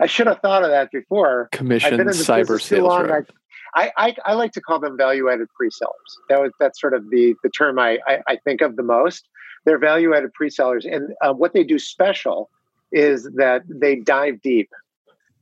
I 0.00 0.06
should 0.06 0.26
have 0.26 0.40
thought 0.40 0.62
of 0.62 0.70
that 0.70 0.90
before. 0.90 1.48
Commission 1.52 1.98
cyber 2.08 2.60
sales 2.60 2.86
long, 2.86 3.06
rep. 3.06 3.30
I, 3.74 3.92
I, 3.96 4.16
I, 4.26 4.34
like 4.34 4.52
to 4.52 4.60
call 4.60 4.78
them 4.78 4.96
value-added 4.98 5.48
pre-sellers. 5.56 6.18
That 6.28 6.40
was 6.40 6.52
that's 6.60 6.78
sort 6.78 6.92
of 6.92 7.08
the 7.08 7.34
the 7.42 7.48
term 7.48 7.78
I, 7.78 7.98
I, 8.06 8.18
I 8.28 8.36
think 8.44 8.60
of 8.60 8.76
the 8.76 8.82
most. 8.82 9.26
They're 9.64 9.78
value-added 9.78 10.34
pre-sellers, 10.34 10.84
and 10.84 11.14
uh, 11.22 11.32
what 11.32 11.54
they 11.54 11.64
do 11.64 11.78
special 11.78 12.50
is 12.92 13.30
that 13.36 13.62
they 13.68 13.96
dive 13.96 14.42
deep 14.42 14.68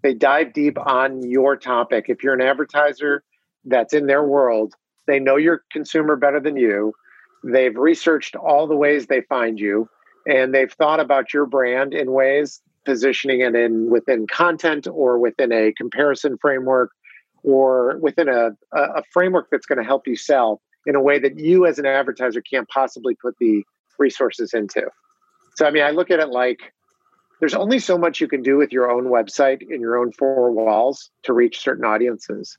they 0.03 0.15
dive 0.15 0.53
deep 0.53 0.79
on 0.79 1.29
your 1.29 1.57
topic. 1.57 2.07
If 2.09 2.23
you're 2.23 2.35
an 2.35 2.41
advertiser 2.41 3.23
that's 3.65 3.93
in 3.93 4.07
their 4.07 4.23
world, 4.23 4.75
they 5.07 5.19
know 5.19 5.37
your 5.37 5.63
consumer 5.73 6.17
better 6.17 6.41
than 6.41 6.57
you. 6.57 6.93
They've 7.45 7.77
researched 7.77 8.37
all 8.37 8.67
the 8.67 8.77
ways 8.77 9.07
they 9.07 9.23
find 9.23 9.59
you, 9.59 9.89
and 10.27 10.55
they've 10.55 10.73
thought 10.73 11.01
about 11.01 11.33
your 11.33 11.47
brand 11.47 11.95
in 11.95 12.13
ways 12.13 12.61
positioning 12.85 13.41
it 13.41 13.55
in 13.55 13.91
within 13.91 14.27
content 14.27 14.87
or 14.91 15.19
within 15.19 15.53
a 15.53 15.73
comparison 15.73 16.39
framework 16.39 16.91
or 17.43 17.99
within 17.99 18.29
a, 18.29 18.51
a 18.73 19.03
framework 19.13 19.49
that's 19.51 19.67
going 19.67 19.79
to 19.79 19.85
help 19.85 20.07
you 20.07 20.17
sell 20.17 20.61
in 20.87 20.95
a 20.95 21.01
way 21.01 21.19
that 21.19 21.39
you 21.39 21.67
as 21.67 21.79
an 21.79 21.87
advertiser 21.87 22.41
can't 22.41 22.69
possibly 22.69 23.15
put 23.15 23.37
the 23.39 23.63
resources 23.99 24.55
into. 24.55 24.89
So, 25.57 25.67
I 25.67 25.71
mean, 25.71 25.83
I 25.83 25.91
look 25.91 26.11
at 26.11 26.19
it 26.19 26.31
like 26.31 26.73
there's 27.41 27.55
only 27.55 27.79
so 27.79 27.99
much 27.99 28.21
you 28.21 28.29
can 28.29 28.43
do 28.43 28.57
with 28.57 28.73
your 28.73 28.91
own 28.91 29.05
website 29.05 29.61
in 29.61 29.81
your 29.81 29.99
own 29.99 30.13
four 30.13 30.51
walls 30.51 31.11
to 31.25 31.33
reach 31.33 31.61
certain 31.61 31.85
audiences. 31.85 32.59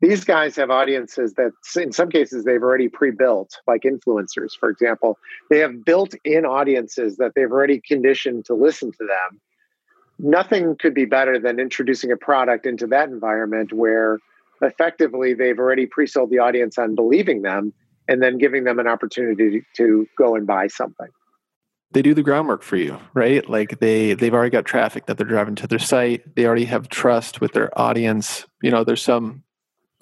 These 0.00 0.24
guys 0.24 0.56
have 0.56 0.70
audiences 0.70 1.34
that, 1.34 1.52
in 1.74 1.90
some 1.90 2.10
cases, 2.10 2.44
they've 2.44 2.62
already 2.62 2.88
pre 2.88 3.10
built, 3.10 3.58
like 3.66 3.82
influencers, 3.82 4.50
for 4.58 4.68
example. 4.68 5.18
They 5.48 5.58
have 5.60 5.84
built 5.84 6.14
in 6.24 6.44
audiences 6.44 7.16
that 7.16 7.32
they've 7.34 7.50
already 7.50 7.80
conditioned 7.80 8.44
to 8.46 8.54
listen 8.54 8.92
to 8.92 8.98
them. 8.98 9.40
Nothing 10.18 10.76
could 10.76 10.94
be 10.94 11.06
better 11.06 11.38
than 11.38 11.58
introducing 11.58 12.12
a 12.12 12.16
product 12.16 12.66
into 12.66 12.86
that 12.88 13.08
environment 13.08 13.72
where 13.72 14.18
effectively 14.60 15.32
they've 15.32 15.58
already 15.58 15.86
pre 15.86 16.06
sold 16.06 16.30
the 16.30 16.38
audience 16.38 16.76
on 16.76 16.94
believing 16.94 17.42
them 17.42 17.72
and 18.08 18.22
then 18.22 18.36
giving 18.36 18.64
them 18.64 18.78
an 18.78 18.86
opportunity 18.86 19.64
to 19.76 20.06
go 20.16 20.36
and 20.36 20.46
buy 20.46 20.66
something 20.66 21.08
they 21.92 22.02
do 22.02 22.14
the 22.14 22.22
groundwork 22.22 22.62
for 22.62 22.76
you, 22.76 22.98
right? 23.14 23.48
Like 23.48 23.78
they 23.78 24.12
they've 24.12 24.34
already 24.34 24.50
got 24.50 24.66
traffic 24.66 25.06
that 25.06 25.16
they're 25.16 25.26
driving 25.26 25.54
to 25.54 25.66
their 25.66 25.78
site. 25.78 26.34
They 26.34 26.44
already 26.44 26.66
have 26.66 26.88
trust 26.88 27.40
with 27.40 27.52
their 27.52 27.76
audience. 27.78 28.44
You 28.60 28.70
know, 28.70 28.84
there's 28.84 29.02
some 29.02 29.44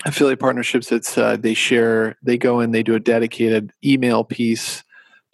affiliate 0.05 0.41
partnerships 0.41 0.89
that's 0.89 1.17
uh, 1.17 1.37
they 1.37 1.55
share. 1.55 2.17
They 2.23 2.39
go 2.39 2.61
in, 2.61 2.73
they 2.73 2.83
do 2.83 2.95
a 2.95 3.01
dedicated 3.01 3.73
email 3.85 4.25
piece 4.25 4.85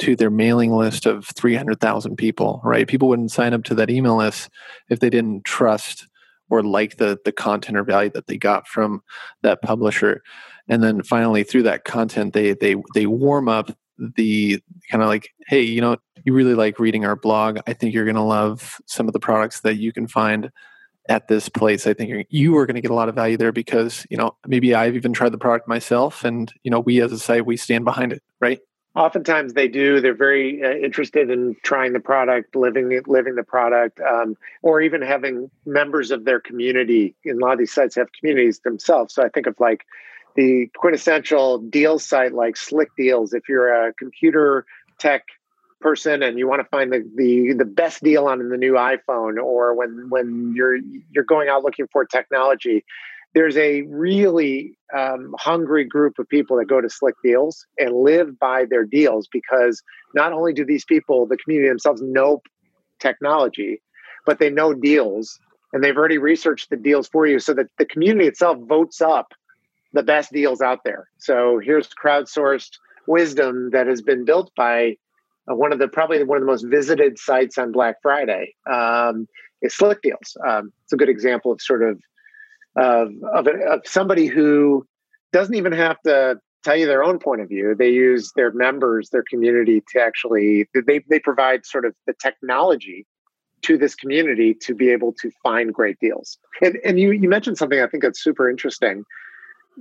to 0.00 0.16
their 0.16 0.30
mailing 0.30 0.72
list 0.72 1.04
of 1.04 1.26
300,000 1.26 2.16
people, 2.16 2.60
right? 2.64 2.88
People 2.88 3.08
wouldn't 3.08 3.30
sign 3.30 3.52
up 3.52 3.64
to 3.64 3.74
that 3.74 3.90
email 3.90 4.16
list 4.16 4.48
if 4.88 5.00
they 5.00 5.10
didn't 5.10 5.44
trust 5.44 6.06
or 6.48 6.62
like 6.62 6.96
the 6.96 7.18
the 7.24 7.32
content 7.32 7.78
or 7.78 7.84
value 7.84 8.10
that 8.10 8.26
they 8.26 8.36
got 8.36 8.66
from 8.66 9.02
that 9.42 9.62
publisher. 9.62 10.22
And 10.68 10.82
then 10.82 11.02
finally 11.02 11.44
through 11.44 11.64
that 11.64 11.84
content 11.84 12.32
they 12.32 12.54
they 12.54 12.76
they 12.94 13.06
warm 13.06 13.48
up 13.48 13.70
the 14.16 14.60
kind 14.90 15.02
of 15.02 15.08
like, 15.08 15.28
hey, 15.46 15.62
you 15.62 15.80
know, 15.80 15.96
you 16.24 16.32
really 16.32 16.54
like 16.54 16.78
reading 16.78 17.04
our 17.04 17.16
blog. 17.16 17.58
I 17.66 17.72
think 17.74 17.94
you're 17.94 18.04
going 18.04 18.16
to 18.16 18.22
love 18.22 18.80
some 18.86 19.06
of 19.06 19.12
the 19.12 19.20
products 19.20 19.60
that 19.60 19.76
you 19.76 19.92
can 19.92 20.06
find 20.06 20.50
at 21.08 21.28
this 21.28 21.48
place. 21.48 21.86
I 21.86 21.94
think 21.94 22.26
you 22.30 22.56
are 22.58 22.66
going 22.66 22.76
to 22.76 22.80
get 22.80 22.90
a 22.90 22.94
lot 22.94 23.08
of 23.08 23.14
value 23.14 23.36
there 23.36 23.52
because, 23.52 24.06
you 24.10 24.16
know, 24.16 24.36
maybe 24.46 24.74
I've 24.74 24.94
even 24.96 25.12
tried 25.12 25.32
the 25.32 25.38
product 25.38 25.66
myself 25.66 26.24
and, 26.24 26.52
you 26.62 26.70
know, 26.70 26.80
we 26.80 27.00
as 27.00 27.12
a 27.12 27.18
site, 27.18 27.46
we 27.46 27.56
stand 27.56 27.84
behind 27.84 28.12
it, 28.12 28.22
right? 28.40 28.60
Oftentimes 28.96 29.52
they 29.54 29.68
do. 29.68 30.00
They're 30.00 30.14
very 30.14 30.62
uh, 30.64 30.72
interested 30.72 31.30
in 31.30 31.56
trying 31.62 31.92
the 31.92 32.00
product, 32.00 32.56
living 32.56 33.00
living 33.06 33.36
the 33.36 33.44
product, 33.44 34.00
um, 34.00 34.36
or 34.62 34.80
even 34.80 35.00
having 35.00 35.48
members 35.64 36.10
of 36.10 36.24
their 36.24 36.40
community. 36.40 37.14
And 37.24 37.40
a 37.40 37.44
lot 37.44 37.52
of 37.52 37.60
these 37.60 37.72
sites 37.72 37.94
have 37.94 38.08
communities 38.12 38.60
themselves. 38.60 39.14
So 39.14 39.22
I 39.22 39.28
think 39.28 39.46
of 39.46 39.54
like 39.60 39.86
the 40.34 40.68
quintessential 40.76 41.58
deal 41.58 42.00
site 42.00 42.34
like 42.34 42.56
Slick 42.56 42.88
Deals. 42.96 43.32
If 43.32 43.48
you're 43.48 43.72
a 43.72 43.94
computer 43.94 44.66
tech 44.98 45.24
person 45.80 46.22
and 46.22 46.38
you 46.38 46.48
want 46.48 46.60
to 46.60 46.68
find 46.68 46.92
the, 46.92 47.08
the 47.16 47.54
the 47.54 47.64
best 47.64 48.02
deal 48.02 48.26
on 48.26 48.48
the 48.48 48.56
new 48.56 48.74
iPhone, 48.74 49.42
or 49.42 49.74
when 49.74 50.06
when 50.08 50.52
you're 50.54 50.78
you're 51.10 51.24
going 51.24 51.48
out 51.48 51.62
looking 51.62 51.86
for 51.92 52.04
technology, 52.04 52.84
there's 53.34 53.56
a 53.56 53.82
really 53.82 54.76
um, 54.96 55.34
hungry 55.38 55.84
group 55.84 56.18
of 56.18 56.28
people 56.28 56.56
that 56.58 56.66
go 56.66 56.80
to 56.80 56.90
Slick 56.90 57.14
Deals 57.22 57.66
and 57.78 57.92
live 57.94 58.38
by 58.38 58.64
their 58.68 58.84
deals 58.84 59.28
because 59.32 59.82
not 60.14 60.32
only 60.32 60.52
do 60.52 60.64
these 60.64 60.84
people, 60.84 61.26
the 61.26 61.36
community 61.36 61.68
themselves, 61.68 62.02
know 62.02 62.42
technology, 62.98 63.80
but 64.26 64.38
they 64.38 64.50
know 64.50 64.74
deals 64.74 65.38
and 65.72 65.82
they've 65.82 65.96
already 65.96 66.18
researched 66.18 66.70
the 66.70 66.76
deals 66.76 67.08
for 67.08 67.26
you 67.26 67.38
so 67.38 67.54
that 67.54 67.66
the 67.78 67.84
community 67.84 68.26
itself 68.26 68.58
votes 68.66 69.00
up 69.00 69.32
the 69.92 70.02
best 70.02 70.32
deals 70.32 70.60
out 70.60 70.80
there. 70.84 71.08
So 71.18 71.60
here's 71.62 71.88
crowdsourced 71.88 72.70
wisdom 73.06 73.70
that 73.70 73.86
has 73.86 74.02
been 74.02 74.24
built 74.24 74.52
by 74.56 74.96
one 75.46 75.72
of 75.72 75.78
the 75.78 75.88
probably 75.88 76.22
one 76.22 76.36
of 76.36 76.42
the 76.42 76.46
most 76.46 76.66
visited 76.68 77.18
sites 77.18 77.58
on 77.58 77.72
Black 77.72 77.96
Friday. 78.02 78.54
Um, 78.70 79.26
is 79.62 79.74
Slick 79.74 80.00
Deals. 80.02 80.36
Um, 80.46 80.72
it's 80.84 80.92
a 80.92 80.96
good 80.96 81.08
example 81.08 81.52
of 81.52 81.60
sort 81.60 81.82
of 81.82 82.00
of 82.76 83.12
of, 83.34 83.46
of 83.46 83.80
somebody 83.84 84.26
who 84.26 84.86
doesn't 85.32 85.54
even 85.54 85.72
have 85.72 86.00
to 86.02 86.36
tell 86.62 86.76
you 86.76 86.86
their 86.86 87.02
own 87.02 87.18
point 87.18 87.40
of 87.40 87.48
view. 87.48 87.74
They 87.74 87.90
use 87.90 88.32
their 88.36 88.52
members, 88.52 89.10
their 89.10 89.24
community 89.28 89.82
to 89.92 90.00
actually 90.00 90.68
they 90.74 91.00
they 91.08 91.18
provide 91.18 91.66
sort 91.66 91.84
of 91.84 91.94
the 92.06 92.14
technology 92.14 93.06
to 93.62 93.76
this 93.76 93.94
community 93.94 94.54
to 94.54 94.74
be 94.74 94.88
able 94.88 95.12
to 95.20 95.30
find 95.42 95.74
great 95.74 95.98
deals. 96.00 96.38
And 96.62 96.78
and 96.84 96.98
you 96.98 97.12
you 97.12 97.28
mentioned 97.28 97.58
something 97.58 97.80
I 97.80 97.86
think 97.86 98.02
that's 98.02 98.22
super 98.22 98.48
interesting 98.48 99.04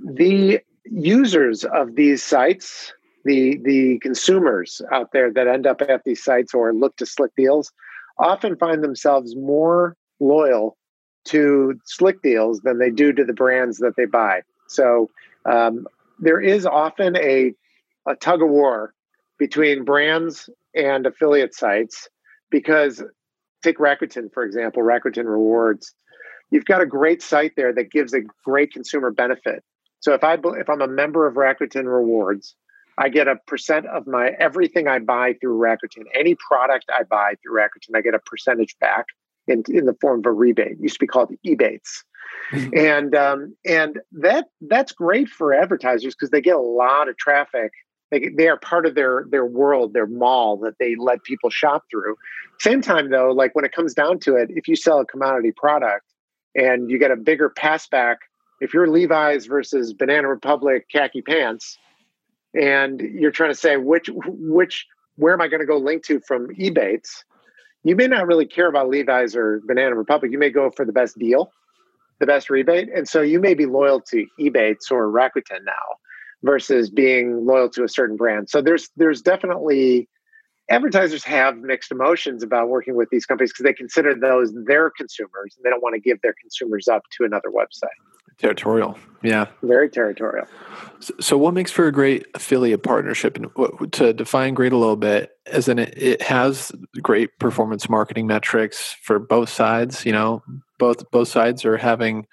the 0.02 0.60
users 0.84 1.64
of 1.64 1.94
these 1.94 2.22
sites, 2.22 2.92
the 3.24 3.58
the 3.64 3.98
consumers 4.00 4.80
out 4.92 5.12
there 5.12 5.32
that 5.32 5.46
end 5.46 5.66
up 5.66 5.82
at 5.82 6.04
these 6.04 6.22
sites 6.22 6.54
or 6.54 6.72
look 6.72 6.96
to 6.96 7.06
slick 7.06 7.34
deals, 7.36 7.72
often 8.18 8.56
find 8.56 8.82
themselves 8.82 9.36
more 9.36 9.96
loyal 10.20 10.76
to 11.24 11.78
slick 11.84 12.22
deals 12.22 12.60
than 12.60 12.78
they 12.78 12.90
do 12.90 13.12
to 13.12 13.24
the 13.24 13.32
brands 13.32 13.78
that 13.78 13.94
they 13.96 14.06
buy. 14.06 14.42
So 14.68 15.10
um, 15.44 15.86
there 16.18 16.40
is 16.40 16.66
often 16.66 17.16
a 17.16 17.54
a 18.06 18.16
tug 18.16 18.42
of 18.42 18.48
war 18.48 18.94
between 19.38 19.84
brands 19.84 20.48
and 20.74 21.06
affiliate 21.06 21.54
sites 21.54 22.08
because 22.50 23.02
take 23.62 23.78
Rakuten 23.78 24.32
for 24.32 24.44
example, 24.44 24.82
Rakuten 24.82 25.26
Rewards. 25.26 25.94
You've 26.50 26.64
got 26.64 26.80
a 26.80 26.86
great 26.86 27.22
site 27.22 27.52
there 27.56 27.72
that 27.74 27.92
gives 27.92 28.12
a 28.12 28.22
great 28.44 28.72
consumer 28.72 29.12
benefit 29.12 29.62
so 30.00 30.14
if 30.14 30.24
I 30.24 30.36
if 30.58 30.68
I'm 30.68 30.80
a 30.80 30.88
member 30.88 31.26
of 31.26 31.34
Rakuten 31.34 31.84
Rewards, 31.84 32.56
I 33.00 33.08
get 33.08 33.28
a 33.28 33.36
percent 33.46 33.86
of 33.86 34.06
my 34.06 34.32
everything 34.38 34.86
I 34.86 34.98
buy 34.98 35.34
through 35.40 35.58
Rakuten. 35.58 36.04
Any 36.14 36.36
product 36.36 36.84
I 36.94 37.02
buy 37.04 37.34
through 37.42 37.58
Rakuten, 37.58 37.96
I 37.96 38.02
get 38.02 38.14
a 38.14 38.18
percentage 38.18 38.78
back 38.78 39.06
in, 39.48 39.64
in 39.68 39.86
the 39.86 39.96
form 40.00 40.20
of 40.20 40.26
a 40.26 40.32
rebate. 40.32 40.72
It 40.72 40.80
used 40.80 40.96
to 40.96 41.00
be 41.00 41.06
called 41.06 41.32
ebates. 41.46 42.04
And 42.76 43.14
um, 43.14 43.56
and 43.66 44.00
that 44.12 44.46
that's 44.60 44.92
great 44.92 45.28
for 45.28 45.52
advertisers 45.52 46.14
because 46.14 46.30
they 46.30 46.40
get 46.40 46.54
a 46.54 46.60
lot 46.60 47.08
of 47.08 47.16
traffic. 47.16 47.72
They, 48.10 48.28
they 48.36 48.48
are 48.48 48.56
part 48.56 48.86
of 48.86 48.94
their 48.94 49.24
their 49.30 49.44
world, 49.44 49.94
their 49.94 50.06
mall 50.06 50.56
that 50.58 50.74
they 50.78 50.94
let 50.96 51.22
people 51.24 51.50
shop 51.50 51.84
through. 51.90 52.16
Same 52.60 52.82
time 52.82 53.10
though, 53.10 53.30
like 53.30 53.54
when 53.54 53.64
it 53.64 53.72
comes 53.72 53.94
down 53.94 54.20
to 54.20 54.36
it, 54.36 54.50
if 54.50 54.68
you 54.68 54.76
sell 54.76 55.00
a 55.00 55.06
commodity 55.06 55.52
product 55.56 56.06
and 56.54 56.90
you 56.90 56.98
get 56.98 57.10
a 57.10 57.16
bigger 57.16 57.50
passback 57.50 58.16
if 58.60 58.74
you're 58.74 58.88
Levi's 58.88 59.46
versus 59.46 59.92
Banana 59.92 60.28
Republic 60.28 60.86
khaki 60.92 61.22
pants, 61.22 61.78
and 62.54 63.00
you're 63.00 63.30
trying 63.30 63.50
to 63.50 63.56
say 63.56 63.76
which 63.76 64.10
which 64.14 64.86
where 65.16 65.32
am 65.34 65.40
I 65.40 65.48
going 65.48 65.60
to 65.60 65.66
go 65.66 65.76
link 65.76 66.04
to 66.04 66.20
from 66.20 66.48
Ebates, 66.56 67.24
you 67.84 67.94
may 67.96 68.06
not 68.06 68.26
really 68.26 68.46
care 68.46 68.68
about 68.68 68.88
Levi's 68.88 69.36
or 69.36 69.60
Banana 69.66 69.94
Republic. 69.94 70.32
You 70.32 70.38
may 70.38 70.50
go 70.50 70.70
for 70.70 70.84
the 70.84 70.92
best 70.92 71.18
deal. 71.18 71.52
the 72.20 72.26
best 72.26 72.50
rebate. 72.50 72.88
And 72.94 73.08
so 73.08 73.22
you 73.22 73.40
may 73.40 73.54
be 73.54 73.66
loyal 73.66 74.00
to 74.10 74.26
Ebates 74.38 74.90
or 74.90 75.10
Rakuten 75.10 75.64
now 75.64 75.72
versus 76.42 76.90
being 76.90 77.44
loyal 77.46 77.68
to 77.70 77.84
a 77.84 77.88
certain 77.88 78.16
brand. 78.16 78.48
So 78.48 78.62
there's 78.62 78.90
there's 78.96 79.22
definitely 79.22 80.08
advertisers 80.70 81.24
have 81.24 81.56
mixed 81.56 81.90
emotions 81.90 82.42
about 82.42 82.68
working 82.68 82.94
with 82.94 83.08
these 83.10 83.26
companies 83.26 83.50
because 83.52 83.64
they 83.64 83.72
consider 83.72 84.14
those 84.14 84.52
their 84.66 84.90
consumers 84.90 85.54
and 85.56 85.64
they 85.64 85.70
don't 85.70 85.82
want 85.82 85.94
to 85.94 86.00
give 86.00 86.20
their 86.22 86.34
consumers 86.40 86.86
up 86.88 87.02
to 87.18 87.24
another 87.24 87.48
website. 87.50 87.88
Territorial, 88.40 88.98
yeah, 89.22 89.46
very 89.62 89.90
territorial. 89.90 90.46
So, 91.00 91.14
so 91.20 91.38
what 91.38 91.52
makes 91.52 91.70
for 91.70 91.86
a 91.86 91.92
great 91.92 92.26
affiliate 92.34 92.82
partnership? 92.82 93.36
And 93.36 93.92
to 93.92 94.12
define 94.14 94.54
great 94.54 94.72
a 94.72 94.76
little 94.76 94.96
bit, 94.96 95.30
as 95.46 95.68
in 95.68 95.78
it, 95.78 95.92
it 95.96 96.22
has 96.22 96.72
great 97.02 97.38
performance 97.38 97.88
marketing 97.88 98.26
metrics 98.26 98.96
for 99.02 99.18
both 99.18 99.50
sides. 99.50 100.06
You 100.06 100.12
know, 100.12 100.42
both 100.78 101.10
both 101.10 101.28
sides 101.28 101.64
are 101.64 101.76
having 101.76 102.26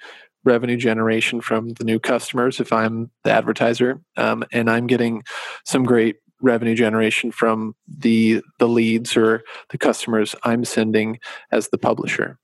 revenue 0.45 0.77
generation 0.77 1.41
from 1.41 1.69
the 1.71 1.83
new 1.83 1.99
customers 1.99 2.59
if 2.59 2.71
I'm 2.71 3.11
the 3.25 3.31
advertiser, 3.31 4.01
um, 4.15 4.45
and 4.53 4.69
I'm 4.69 4.87
getting 4.87 5.23
some 5.65 5.83
great 5.83 6.15
revenue 6.41 6.75
generation 6.75 7.31
from 7.31 7.75
the 7.87 8.41
the 8.59 8.67
leads 8.67 9.17
or 9.17 9.43
the 9.69 9.77
customers 9.77 10.35
I'm 10.43 10.63
sending 10.65 11.19
as 11.51 11.69
the 11.69 11.77
publisher. 11.77 12.39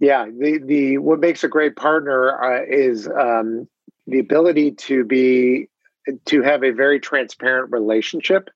Yeah, 0.00 0.26
the 0.26 0.58
the 0.64 0.98
what 0.98 1.20
makes 1.20 1.42
a 1.42 1.48
great 1.48 1.76
partner 1.76 2.40
uh, 2.40 2.64
is 2.68 3.08
um, 3.08 3.68
the 4.06 4.20
ability 4.20 4.72
to 4.72 5.04
be 5.04 5.68
to 6.26 6.42
have 6.42 6.62
a 6.62 6.70
very 6.70 7.00
transparent 7.00 7.72
relationship 7.72 8.48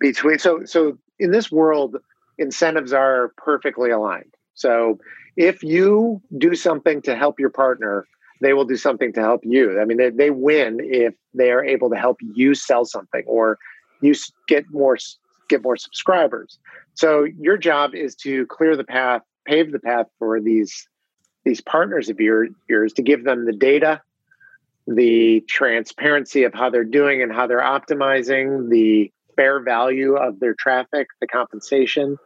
between. 0.00 0.38
So 0.38 0.64
so 0.64 0.98
in 1.18 1.30
this 1.30 1.50
world, 1.50 1.96
incentives 2.38 2.92
are 2.92 3.32
perfectly 3.36 3.90
aligned. 3.90 4.34
So 4.54 4.98
if 5.36 5.62
you 5.62 6.20
do 6.36 6.54
something 6.54 7.00
to 7.02 7.16
help 7.16 7.40
your 7.40 7.50
partner, 7.50 8.06
they 8.42 8.52
will 8.52 8.64
do 8.64 8.76
something 8.76 9.12
to 9.14 9.20
help 9.20 9.40
you. 9.44 9.80
I 9.80 9.84
mean, 9.84 9.96
they, 9.96 10.10
they 10.10 10.30
win 10.30 10.78
if 10.80 11.14
they 11.32 11.50
are 11.52 11.64
able 11.64 11.88
to 11.90 11.96
help 11.96 12.18
you 12.34 12.54
sell 12.54 12.84
something 12.84 13.22
or 13.26 13.58
you 14.02 14.14
get 14.48 14.64
more 14.70 14.98
get 15.48 15.62
more 15.62 15.76
subscribers. 15.76 16.58
So 16.94 17.24
your 17.38 17.56
job 17.56 17.94
is 17.94 18.14
to 18.16 18.46
clear 18.46 18.76
the 18.76 18.84
path, 18.84 19.22
pave 19.44 19.72
the 19.72 19.78
path 19.78 20.06
for 20.18 20.40
these 20.40 20.88
these 21.44 21.60
partners 21.60 22.08
of 22.08 22.20
your, 22.20 22.46
yours 22.68 22.92
to 22.94 23.02
give 23.02 23.24
them 23.24 23.46
the 23.46 23.52
data, 23.52 24.00
the 24.86 25.42
transparency 25.48 26.44
of 26.44 26.54
how 26.54 26.70
they're 26.70 26.84
doing 26.84 27.22
and 27.22 27.32
how 27.32 27.46
they're 27.46 27.60
optimizing, 27.60 28.70
the 28.70 29.10
fair 29.36 29.60
value 29.60 30.14
of 30.14 30.38
their 30.40 30.54
traffic, 30.54 31.08
the 31.20 31.26
compensation, 31.26 32.16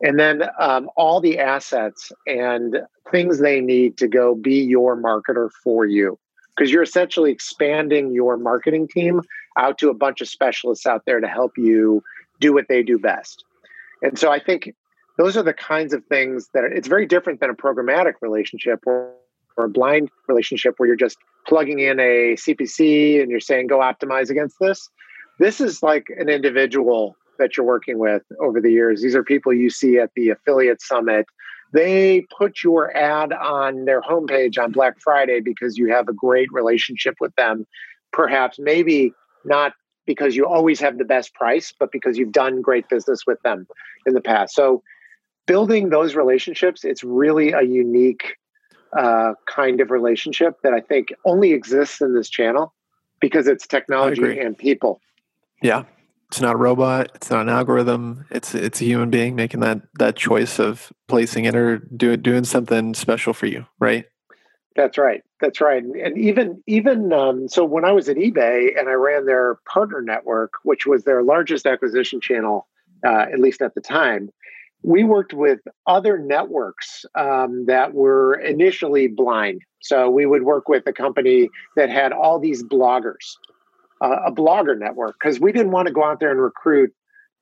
and 0.00 0.18
then 0.18 0.42
um, 0.60 0.90
all 0.96 1.20
the 1.20 1.38
assets 1.38 2.12
and 2.26 2.78
things 3.10 3.38
they 3.38 3.60
need 3.60 3.96
to 3.96 4.08
go 4.08 4.34
be 4.34 4.60
your 4.60 4.96
marketer 4.96 5.50
for 5.62 5.86
you 5.86 6.18
because 6.56 6.70
you're 6.70 6.82
essentially 6.82 7.32
expanding 7.32 8.12
your 8.12 8.36
marketing 8.36 8.86
team 8.88 9.20
out 9.58 9.78
to 9.78 9.88
a 9.88 9.94
bunch 9.94 10.20
of 10.20 10.28
specialists 10.28 10.86
out 10.86 11.02
there 11.06 11.20
to 11.20 11.26
help 11.26 11.52
you 11.56 12.02
do 12.40 12.52
what 12.52 12.66
they 12.68 12.82
do 12.82 12.98
best. 12.98 13.44
And 14.02 14.18
so 14.18 14.30
I 14.30 14.40
think 14.40 14.74
those 15.16 15.36
are 15.36 15.42
the 15.42 15.52
kinds 15.52 15.92
of 15.92 16.04
things 16.06 16.48
that 16.54 16.64
are, 16.64 16.72
it's 16.72 16.88
very 16.88 17.06
different 17.06 17.40
than 17.40 17.50
a 17.50 17.54
programmatic 17.54 18.14
relationship 18.20 18.80
or, 18.86 19.12
or 19.56 19.66
a 19.66 19.68
blind 19.68 20.10
relationship 20.28 20.74
where 20.78 20.86
you're 20.86 20.96
just 20.96 21.16
plugging 21.46 21.78
in 21.78 22.00
a 22.00 22.34
CPC 22.34 23.20
and 23.20 23.30
you're 23.30 23.40
saying, 23.40 23.68
go 23.68 23.78
optimize 23.78 24.30
against 24.30 24.56
this. 24.60 24.88
This 25.38 25.60
is 25.60 25.82
like 25.82 26.06
an 26.16 26.28
individual 26.28 27.16
that 27.38 27.56
you're 27.56 27.66
working 27.66 27.98
with 27.98 28.22
over 28.40 28.60
the 28.60 28.70
years. 28.70 29.02
These 29.02 29.14
are 29.14 29.24
people 29.24 29.52
you 29.52 29.70
see 29.70 29.98
at 29.98 30.10
the 30.14 30.30
affiliate 30.30 30.80
summit 30.80 31.26
they 31.74 32.24
put 32.38 32.62
your 32.62 32.96
ad 32.96 33.32
on 33.32 33.84
their 33.84 34.00
homepage 34.00 34.62
on 34.62 34.70
Black 34.70 34.94
Friday 35.00 35.40
because 35.40 35.76
you 35.76 35.90
have 35.90 36.08
a 36.08 36.12
great 36.12 36.48
relationship 36.52 37.16
with 37.20 37.34
them. 37.34 37.66
Perhaps, 38.12 38.60
maybe 38.60 39.12
not 39.44 39.72
because 40.06 40.36
you 40.36 40.46
always 40.46 40.78
have 40.78 40.98
the 40.98 41.04
best 41.04 41.34
price, 41.34 41.74
but 41.78 41.90
because 41.90 42.16
you've 42.16 42.30
done 42.30 42.62
great 42.62 42.88
business 42.88 43.26
with 43.26 43.42
them 43.42 43.66
in 44.06 44.14
the 44.14 44.20
past. 44.20 44.54
So, 44.54 44.84
building 45.46 45.90
those 45.90 46.14
relationships, 46.14 46.84
it's 46.84 47.04
really 47.04 47.52
a 47.52 47.62
unique 47.62 48.36
uh, 48.96 49.34
kind 49.46 49.80
of 49.80 49.90
relationship 49.90 50.60
that 50.62 50.72
I 50.72 50.80
think 50.80 51.08
only 51.24 51.52
exists 51.52 52.00
in 52.00 52.14
this 52.14 52.28
channel 52.28 52.72
because 53.20 53.46
it's 53.46 53.66
technology 53.66 54.38
and 54.38 54.56
people. 54.56 55.00
Yeah, 55.62 55.84
it's 56.28 56.40
not 56.40 56.54
a 56.54 56.58
robot. 56.58 57.10
It's 57.14 57.30
not 57.30 57.42
an 57.42 57.48
algorithm. 57.48 58.26
It's 58.30 58.54
it's 58.54 58.80
a 58.80 58.84
human 58.84 59.10
being 59.10 59.34
making 59.34 59.60
that 59.60 59.82
that 59.98 60.16
choice 60.16 60.58
of 60.58 60.92
placing 61.08 61.44
it 61.44 61.56
or 61.56 61.78
doing 61.78 62.20
doing 62.22 62.44
something 62.44 62.94
special 62.94 63.32
for 63.32 63.46
you 63.46 63.66
right? 63.78 64.06
That's 64.76 64.98
right. 64.98 65.22
That's 65.40 65.60
right. 65.60 65.82
And 65.82 66.18
even 66.18 66.62
even 66.66 67.12
um, 67.12 67.48
so 67.48 67.64
when 67.64 67.84
i 67.84 67.92
was 67.92 68.08
at 68.08 68.16
ebay 68.16 68.78
and 68.78 68.88
i 68.88 68.92
ran 68.92 69.26
their 69.26 69.56
partner 69.72 70.02
network 70.02 70.54
which 70.62 70.86
was 70.86 71.04
their 71.04 71.22
largest 71.22 71.66
acquisition 71.66 72.20
channel 72.20 72.66
uh, 73.06 73.26
at 73.32 73.38
least 73.38 73.62
at 73.62 73.74
the 73.74 73.80
time 73.80 74.30
we 74.84 75.02
worked 75.02 75.32
with 75.32 75.60
other 75.86 76.18
networks 76.18 77.06
um, 77.14 77.64
that 77.66 77.94
were 77.94 78.34
initially 78.34 79.08
blind 79.08 79.62
so 79.80 80.10
we 80.10 80.26
would 80.26 80.42
work 80.42 80.68
with 80.68 80.86
a 80.86 80.92
company 80.92 81.48
that 81.76 81.90
had 81.90 82.12
all 82.12 82.38
these 82.38 82.62
bloggers 82.62 83.36
uh, 84.00 84.16
a 84.26 84.32
blogger 84.32 84.78
network 84.78 85.16
because 85.18 85.40
we 85.40 85.52
didn't 85.52 85.72
want 85.72 85.86
to 85.88 85.92
go 85.92 86.04
out 86.04 86.20
there 86.20 86.30
and 86.30 86.40
recruit 86.40 86.92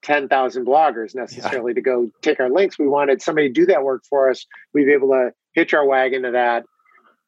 10,000 0.02 0.66
bloggers 0.66 1.14
necessarily 1.14 1.72
yeah. 1.72 1.74
to 1.74 1.80
go 1.80 2.10
take 2.22 2.40
our 2.40 2.50
links. 2.50 2.78
We 2.78 2.88
wanted 2.88 3.22
somebody 3.22 3.48
to 3.48 3.52
do 3.52 3.66
that 3.66 3.84
work 3.84 4.02
for 4.08 4.30
us. 4.30 4.46
We'd 4.74 4.86
be 4.86 4.92
able 4.92 5.08
to 5.10 5.30
hitch 5.54 5.74
our 5.74 5.86
wagon 5.86 6.22
to 6.22 6.32
that, 6.32 6.64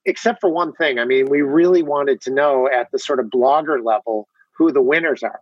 except 0.04 0.40
for 0.40 0.50
one 0.50 0.72
thing. 0.72 0.98
I 0.98 1.04
mean, 1.04 1.28
we 1.30 1.42
really 1.42 1.82
wanted 1.82 2.20
to 2.22 2.32
know 2.32 2.68
at 2.68 2.90
the 2.90 2.98
sort 2.98 3.20
of 3.20 3.26
blogger 3.26 3.82
level 3.82 4.28
who 4.56 4.72
the 4.72 4.82
winners 4.82 5.22
are. 5.22 5.40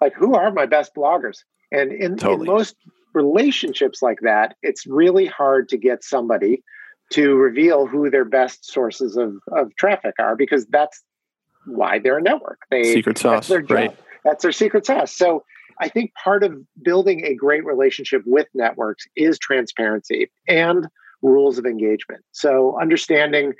Like, 0.00 0.14
who 0.14 0.34
are 0.34 0.52
my 0.52 0.66
best 0.66 0.94
bloggers? 0.94 1.38
And 1.72 1.90
in, 1.90 2.16
totally. 2.16 2.48
in 2.48 2.54
most 2.54 2.76
relationships 3.16 4.02
like 4.02 4.18
that, 4.20 4.56
it's 4.62 4.86
really 4.86 5.26
hard 5.26 5.70
to 5.70 5.78
get 5.78 6.04
somebody 6.04 6.62
to 7.10 7.34
reveal 7.34 7.86
who 7.86 8.10
their 8.10 8.26
best 8.26 8.70
sources 8.70 9.16
of, 9.16 9.34
of 9.52 9.74
traffic 9.76 10.14
are 10.18 10.36
because 10.36 10.66
that's 10.66 11.02
why 11.64 11.98
they're 11.98 12.18
a 12.18 12.22
network. 12.22 12.60
They 12.70 12.92
secret 12.92 13.16
sauce, 13.18 13.48
that's 13.48 13.70
right? 13.70 13.96
That's 14.22 14.42
their 14.42 14.52
secret 14.52 14.84
sauce. 14.84 15.12
So 15.12 15.44
I 15.80 15.88
think 15.88 16.12
part 16.22 16.44
of 16.44 16.52
building 16.82 17.24
a 17.24 17.34
great 17.34 17.64
relationship 17.64 18.22
with 18.26 18.48
networks 18.54 19.06
is 19.16 19.38
transparency 19.38 20.30
and 20.46 20.86
rules 21.22 21.56
of 21.58 21.64
engagement. 21.64 22.22
So 22.32 22.78
understanding, 22.78 23.54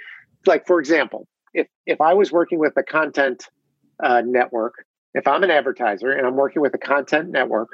like 0.45 0.67
for 0.67 0.79
example, 0.79 1.27
if 1.55 1.67
if 1.87 2.01
I 2.01 2.13
was 2.13 2.31
working 2.31 2.59
with 2.59 2.75
a 2.77 2.83
content 2.83 3.45
uh, 4.03 4.23
network, 4.27 4.75
if 5.15 5.27
I'm 5.27 5.43
an 5.43 5.51
advertiser 5.51 6.11
and 6.11 6.27
I'm 6.27 6.37
working 6.37 6.61
with 6.61 6.75
a 6.75 6.79
content 6.79 7.31
network, 7.31 7.71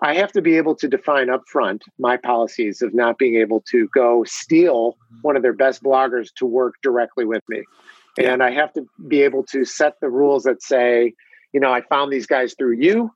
I 0.00 0.14
have 0.14 0.30
to 0.32 0.42
be 0.42 0.56
able 0.56 0.76
to 0.76 0.88
define 0.88 1.28
upfront 1.28 1.82
my 1.98 2.16
policies 2.16 2.82
of 2.82 2.94
not 2.94 3.18
being 3.18 3.36
able 3.36 3.62
to 3.70 3.88
go 3.88 4.24
steal 4.24 4.96
one 5.22 5.36
of 5.36 5.42
their 5.42 5.52
best 5.52 5.82
bloggers 5.82 6.28
to 6.36 6.46
work 6.46 6.74
directly 6.82 7.24
with 7.24 7.42
me. 7.48 7.64
And 8.16 8.42
I 8.42 8.50
have 8.50 8.72
to 8.74 8.86
be 9.06 9.22
able 9.22 9.44
to 9.44 9.64
set 9.64 9.94
the 10.00 10.08
rules 10.08 10.42
that 10.44 10.62
say, 10.62 11.14
you 11.52 11.60
know, 11.60 11.72
I 11.72 11.82
found 11.82 12.12
these 12.12 12.26
guys 12.26 12.54
through 12.58 12.76
you. 12.78 13.12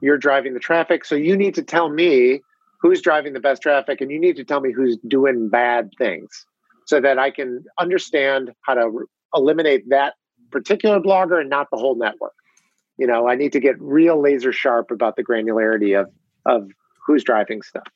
You're 0.00 0.18
driving 0.18 0.54
the 0.54 0.60
traffic. 0.60 1.04
So 1.04 1.14
you 1.14 1.36
need 1.36 1.54
to 1.54 1.62
tell 1.62 1.88
me 1.88 2.42
who's 2.80 3.00
driving 3.00 3.32
the 3.32 3.40
best 3.40 3.62
traffic 3.62 4.00
and 4.00 4.10
you 4.10 4.18
need 4.18 4.36
to 4.36 4.44
tell 4.44 4.60
me 4.60 4.72
who's 4.72 4.98
doing 5.06 5.48
bad 5.48 5.90
things 5.96 6.46
so 6.86 7.00
that 7.00 7.18
I 7.18 7.30
can 7.30 7.64
understand 7.78 8.52
how 8.62 8.74
to 8.74 8.88
re- 8.88 9.06
eliminate 9.34 9.88
that 9.90 10.14
particular 10.50 11.00
blogger 11.00 11.40
and 11.40 11.48
not 11.48 11.68
the 11.70 11.78
whole 11.78 11.96
network. 11.96 12.34
You 12.98 13.06
know, 13.06 13.28
I 13.28 13.36
need 13.36 13.52
to 13.52 13.60
get 13.60 13.80
real 13.80 14.20
laser 14.20 14.52
sharp 14.52 14.90
about 14.90 15.16
the 15.16 15.24
granularity 15.24 15.98
of 15.98 16.10
of 16.46 16.68
who's 17.06 17.24
driving 17.24 17.62
stuff. 17.62 17.86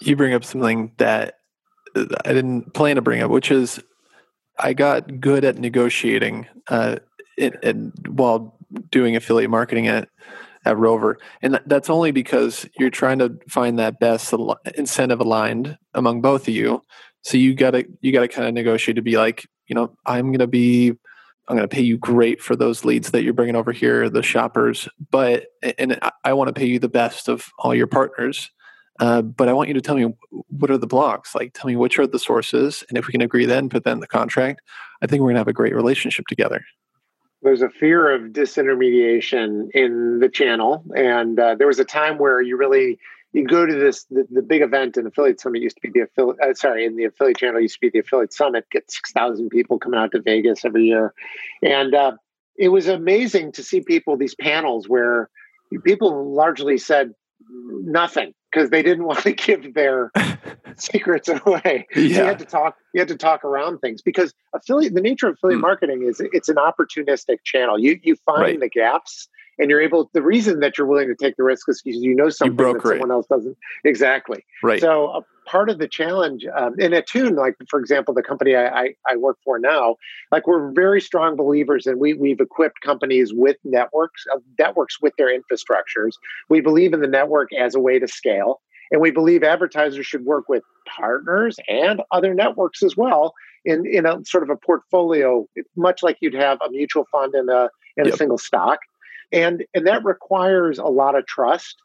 You 0.00 0.16
bring 0.16 0.34
up 0.34 0.44
something 0.44 0.92
that 0.98 1.34
I 1.96 2.32
didn't 2.32 2.74
plan 2.74 2.96
to 2.96 3.02
bring 3.02 3.22
up, 3.22 3.30
which 3.30 3.50
is 3.50 3.82
I 4.58 4.72
got 4.72 5.20
good 5.20 5.44
at 5.44 5.58
negotiating 5.58 6.46
uh, 6.68 6.96
it, 7.36 7.54
while 8.08 8.58
doing 8.90 9.16
affiliate 9.16 9.50
marketing 9.50 9.88
at 9.88 10.08
at 10.64 10.76
Rover, 10.76 11.16
and 11.42 11.60
that's 11.66 11.88
only 11.88 12.10
because 12.10 12.68
you're 12.76 12.90
trying 12.90 13.20
to 13.20 13.38
find 13.48 13.78
that 13.78 14.00
best 14.00 14.34
incentive 14.74 15.20
aligned 15.20 15.78
among 15.94 16.20
both 16.20 16.48
of 16.48 16.54
you. 16.54 16.82
So 17.22 17.36
you 17.36 17.54
gotta 17.54 17.86
you 18.00 18.12
gotta 18.12 18.28
kind 18.28 18.48
of 18.48 18.54
negotiate 18.54 18.96
to 18.96 19.02
be 19.02 19.16
like, 19.16 19.46
you 19.68 19.74
know, 19.74 19.96
I'm 20.06 20.32
gonna 20.32 20.48
be 20.48 20.94
I'm 21.48 21.56
going 21.56 21.68
to 21.68 21.74
pay 21.74 21.82
you 21.82 21.96
great 21.96 22.40
for 22.40 22.56
those 22.56 22.84
leads 22.84 23.10
that 23.12 23.22
you're 23.22 23.32
bringing 23.32 23.56
over 23.56 23.72
here, 23.72 24.10
the 24.10 24.22
shoppers. 24.22 24.88
But 25.10 25.46
and 25.78 25.98
I 26.24 26.32
want 26.32 26.48
to 26.48 26.52
pay 26.52 26.66
you 26.66 26.78
the 26.78 26.88
best 26.88 27.28
of 27.28 27.48
all 27.58 27.74
your 27.74 27.86
partners. 27.86 28.50
Uh, 28.98 29.22
but 29.22 29.48
I 29.48 29.52
want 29.52 29.68
you 29.68 29.74
to 29.74 29.80
tell 29.80 29.96
me 29.96 30.14
what 30.30 30.70
are 30.70 30.78
the 30.78 30.86
blocks? 30.86 31.34
Like, 31.34 31.52
tell 31.52 31.68
me 31.68 31.76
which 31.76 31.98
are 31.98 32.06
the 32.06 32.18
sources, 32.18 32.82
and 32.88 32.96
if 32.96 33.06
we 33.06 33.12
can 33.12 33.20
agree 33.20 33.44
then, 33.44 33.68
put 33.68 33.84
that 33.84 33.92
in 33.92 34.00
the 34.00 34.06
contract. 34.06 34.62
I 35.02 35.06
think 35.06 35.20
we're 35.20 35.28
gonna 35.28 35.40
have 35.40 35.48
a 35.48 35.52
great 35.52 35.74
relationship 35.74 36.26
together. 36.28 36.64
There's 37.42 37.62
a 37.62 37.68
fear 37.68 38.10
of 38.10 38.32
disintermediation 38.32 39.68
in 39.74 40.20
the 40.20 40.30
channel, 40.30 40.82
and 40.96 41.38
uh, 41.38 41.56
there 41.56 41.66
was 41.66 41.78
a 41.78 41.84
time 41.84 42.16
where 42.16 42.40
you 42.40 42.56
really 42.56 42.98
you 43.32 43.46
go 43.46 43.66
to 43.66 43.74
this 43.74 44.04
the, 44.04 44.26
the 44.30 44.42
big 44.42 44.62
event 44.62 44.96
in 44.96 45.06
affiliate 45.06 45.40
summit 45.40 45.62
used 45.62 45.76
to 45.76 45.88
be 45.88 45.98
the 45.98 46.04
affiliate 46.04 46.40
uh, 46.40 46.54
sorry 46.54 46.84
in 46.84 46.96
the 46.96 47.04
affiliate 47.04 47.38
channel 47.38 47.60
used 47.60 47.74
to 47.74 47.80
be 47.80 47.90
the 47.90 47.98
affiliate 47.98 48.32
summit 48.32 48.64
get 48.70 48.90
6000 48.90 49.48
people 49.50 49.78
coming 49.78 49.98
out 49.98 50.12
to 50.12 50.20
vegas 50.20 50.64
every 50.64 50.84
year 50.84 51.12
and 51.62 51.94
uh, 51.94 52.12
it 52.58 52.68
was 52.68 52.88
amazing 52.88 53.52
to 53.52 53.62
see 53.62 53.80
people 53.80 54.16
these 54.16 54.34
panels 54.34 54.88
where 54.88 55.28
people 55.84 56.32
largely 56.34 56.78
said 56.78 57.12
nothing 57.50 58.32
because 58.50 58.70
they 58.70 58.82
didn't 58.82 59.04
want 59.06 59.20
to 59.20 59.32
give 59.32 59.74
their 59.74 60.10
secrets 60.76 61.28
away. 61.28 61.86
Yeah. 61.94 61.94
So 61.94 62.00
you 62.00 62.14
had 62.14 62.38
to 62.38 62.44
talk. 62.44 62.76
You 62.94 63.00
had 63.00 63.08
to 63.08 63.16
talk 63.16 63.44
around 63.44 63.78
things 63.78 64.02
because 64.02 64.32
affiliate. 64.54 64.94
The 64.94 65.00
nature 65.00 65.28
of 65.28 65.34
affiliate 65.34 65.58
mm. 65.58 65.62
marketing 65.62 66.02
is 66.02 66.20
it's 66.32 66.48
an 66.48 66.56
opportunistic 66.56 67.38
channel. 67.44 67.78
You 67.78 67.98
you 68.02 68.16
find 68.26 68.42
right. 68.42 68.60
the 68.60 68.68
gaps 68.68 69.28
and 69.58 69.70
you're 69.70 69.80
able 69.80 70.10
the 70.12 70.22
reason 70.22 70.60
that 70.60 70.76
you're 70.76 70.86
willing 70.86 71.08
to 71.08 71.14
take 71.14 71.36
the 71.36 71.42
risk 71.42 71.68
is 71.68 71.82
because 71.82 72.00
you 72.02 72.14
know 72.14 72.28
something 72.28 72.66
you 72.66 72.74
that 72.74 72.82
someone 72.82 73.10
else 73.10 73.26
doesn't. 73.26 73.56
Exactly. 73.84 74.44
Right. 74.62 74.80
So 74.80 75.08
a 75.08 75.22
part 75.46 75.70
of 75.70 75.78
the 75.78 75.88
challenge 75.88 76.44
um, 76.56 76.78
in 76.78 76.92
attune 76.92 77.36
like 77.36 77.54
for 77.68 77.78
example 77.78 78.12
the 78.12 78.22
company 78.22 78.56
I, 78.56 78.66
I, 78.66 78.94
I, 79.08 79.16
work 79.16 79.38
for 79.44 79.60
now 79.60 79.94
like 80.32 80.46
we're 80.46 80.72
very 80.72 81.00
strong 81.00 81.36
believers 81.36 81.86
and 81.86 82.00
we, 82.00 82.14
we've 82.14 82.40
equipped 82.40 82.80
companies 82.80 83.32
with 83.32 83.56
networks 83.62 84.24
uh, 84.34 84.38
networks 84.58 85.00
with 85.00 85.14
their 85.16 85.28
infrastructures. 85.28 86.12
We 86.48 86.60
believe 86.60 86.92
in 86.92 87.00
the 87.00 87.06
network 87.06 87.52
as 87.52 87.74
a 87.74 87.80
way 87.80 87.98
to 87.98 88.08
scale. 88.08 88.60
And 88.92 89.00
we 89.00 89.10
believe 89.10 89.42
advertisers 89.42 90.06
should 90.06 90.24
work 90.24 90.48
with 90.48 90.62
partners 90.86 91.56
and 91.68 92.02
other 92.12 92.34
networks 92.34 92.84
as 92.84 92.96
well 92.96 93.34
in, 93.64 93.84
in 93.84 94.06
a 94.06 94.24
sort 94.24 94.44
of 94.44 94.50
a 94.50 94.56
portfolio, 94.56 95.44
much 95.74 96.04
like 96.04 96.18
you'd 96.20 96.34
have 96.34 96.58
a 96.64 96.70
mutual 96.70 97.04
fund 97.10 97.34
and 97.34 97.50
a, 97.50 97.68
in 97.96 98.04
yep. 98.04 98.14
a 98.14 98.16
single 98.16 98.38
stock 98.38 98.78
and 99.32 99.64
and 99.74 99.86
that 99.86 100.04
requires 100.04 100.78
a 100.78 100.84
lot 100.84 101.14
of 101.14 101.26
trust. 101.26 101.76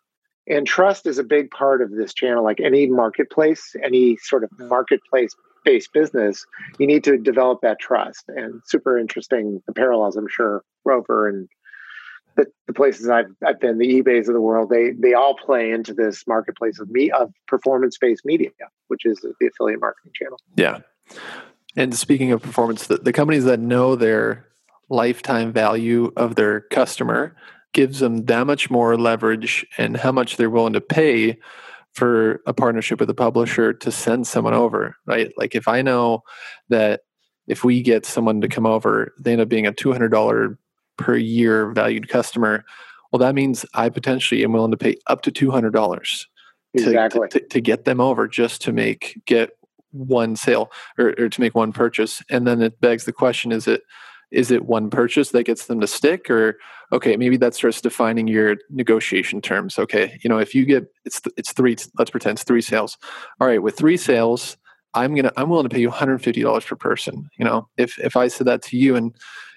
And 0.48 0.66
trust 0.66 1.06
is 1.06 1.20
a 1.20 1.24
big 1.24 1.52
part 1.52 1.82
of 1.82 1.92
this 1.92 2.14
channel 2.14 2.44
like 2.44 2.60
any 2.60 2.88
marketplace 2.88 3.76
any 3.84 4.18
sort 4.18 4.44
of 4.44 4.50
marketplace 4.58 5.36
based 5.64 5.94
business 5.94 6.46
you 6.80 6.88
need 6.88 7.04
to 7.04 7.18
develop 7.18 7.62
that 7.62 7.80
trust. 7.80 8.26
And 8.28 8.62
super 8.66 8.98
interesting 8.98 9.62
the 9.68 9.74
parallels 9.74 10.16
i'm 10.16 10.28
sure 10.28 10.64
rover 10.84 11.28
and 11.28 11.48
the, 12.38 12.46
the 12.66 12.74
places 12.74 13.10
I've, 13.10 13.26
I've 13.46 13.60
been 13.60 13.78
the 13.78 14.02
ebays 14.02 14.28
of 14.28 14.34
the 14.34 14.42
world 14.42 14.70
they 14.70 14.92
they 14.92 15.14
all 15.14 15.36
play 15.36 15.72
into 15.72 15.94
this 15.94 16.26
marketplace 16.28 16.80
of 16.80 16.90
me 16.90 17.12
of 17.12 17.32
performance 17.48 17.98
based 18.00 18.26
media 18.26 18.50
which 18.88 19.06
is 19.06 19.20
the 19.20 19.48
affiliate 19.48 19.80
marketing 19.80 20.12
channel. 20.16 20.40
Yeah. 20.56 20.80
And 21.76 21.96
speaking 21.96 22.32
of 22.32 22.42
performance 22.42 22.88
the, 22.88 22.98
the 22.98 23.14
companies 23.14 23.44
that 23.46 23.60
know 23.60 23.96
their 23.96 24.48
lifetime 24.92 25.54
value 25.54 26.12
of 26.18 26.36
their 26.36 26.62
customer 26.62 27.36
gives 27.74 28.00
them 28.00 28.26
that 28.26 28.46
much 28.46 28.70
more 28.70 28.98
leverage 28.98 29.66
and 29.78 29.96
how 29.96 30.12
much 30.12 30.36
they're 30.36 30.50
willing 30.50 30.74
to 30.74 30.82
pay 30.82 31.38
for 31.94 32.42
a 32.46 32.54
partnership 32.54 33.00
with 33.00 33.10
a 33.10 33.14
publisher 33.14 33.74
to 33.74 33.92
send 33.92 34.28
someone 34.28 34.54
over, 34.54 34.96
right? 35.06 35.32
Like 35.38 35.56
if 35.56 35.68
I 35.68 35.82
know 35.82 36.24
that 36.70 37.02
if 37.48 37.64
we 37.64 37.82
get 37.82 38.06
someone 38.06 38.42
to 38.42 38.48
come 38.48 38.66
over, 38.66 39.14
they 39.20 39.32
end 39.32 39.42
up 39.42 39.50
being 39.50 39.66
a 39.68 39.74
$200 39.74 40.58
per 40.98 41.16
year 41.16 41.72
valued 41.72 42.10
customer. 42.10 42.64
Well, 43.12 43.20
that 43.20 43.36
means 43.36 43.66
I 43.74 43.90
potentially 43.90 44.44
am 44.44 44.54
willing 44.54 44.72
to 44.72 44.78
pay 44.78 44.98
up 45.08 45.22
to 45.24 45.32
$200 45.32 46.26
exactly. 46.74 47.28
to, 47.30 47.40
to, 47.40 47.48
to 47.48 47.62
get 47.62 47.86
them 47.86 48.00
over 48.00 48.28
just 48.28 48.62
to 48.64 48.74
make, 48.74 49.22
get 49.26 49.52
one 49.92 50.36
sale 50.36 50.72
or, 50.98 51.14
or 51.18 51.30
to 51.30 51.42
make 51.42 51.56
one 51.56 51.74
purchase. 51.74 52.22
And 52.30 52.48
then 52.48 52.62
it 52.62 52.80
begs 52.80 53.06
the 53.06 53.14
question, 53.14 53.52
is 53.52 53.68
it, 53.68 53.84
is 54.32 54.52
it 54.52 54.66
one 54.66 54.90
purchase 54.90 55.32
that 55.32 55.44
gets 55.44 55.66
them 55.66 55.80
to 55.82 55.88
stick? 55.88 56.30
Or 56.30 56.58
okay 56.92 57.18
maybe 57.18 57.38
that 57.38 57.56
starts 57.56 57.82
defining 57.82 58.28
your 58.28 58.58
negotiation 58.70 59.42
terms. 59.42 59.78
Okay 59.80 60.18
you 60.24 60.30
know 60.30 60.40
if 60.40 60.56
you 60.56 60.66
get 60.66 60.88
it's 61.06 61.22
it's 61.38 61.54
three 61.54 61.76
let's 61.98 62.12
pretend 62.12 62.38
it's 62.38 62.44
three 62.44 62.62
sales. 62.62 62.98
All 63.40 63.48
right 63.48 63.62
with 63.62 63.78
three 63.78 63.98
sales 63.98 64.58
i'm 64.94 65.16
gonna 65.16 65.32
i'm 65.38 65.50
willing 65.50 65.68
to 65.68 65.74
pay 65.74 65.80
you 65.80 65.90
$150 65.90 66.66
per 66.68 66.76
person 66.76 67.30
you 67.38 67.46
know? 67.46 67.68
If 67.78 67.98
if 68.00 68.16
i 68.16 68.28
said 68.28 68.48
that 68.48 68.62
to 68.64 68.78
you 68.78 68.96
and 68.96 69.16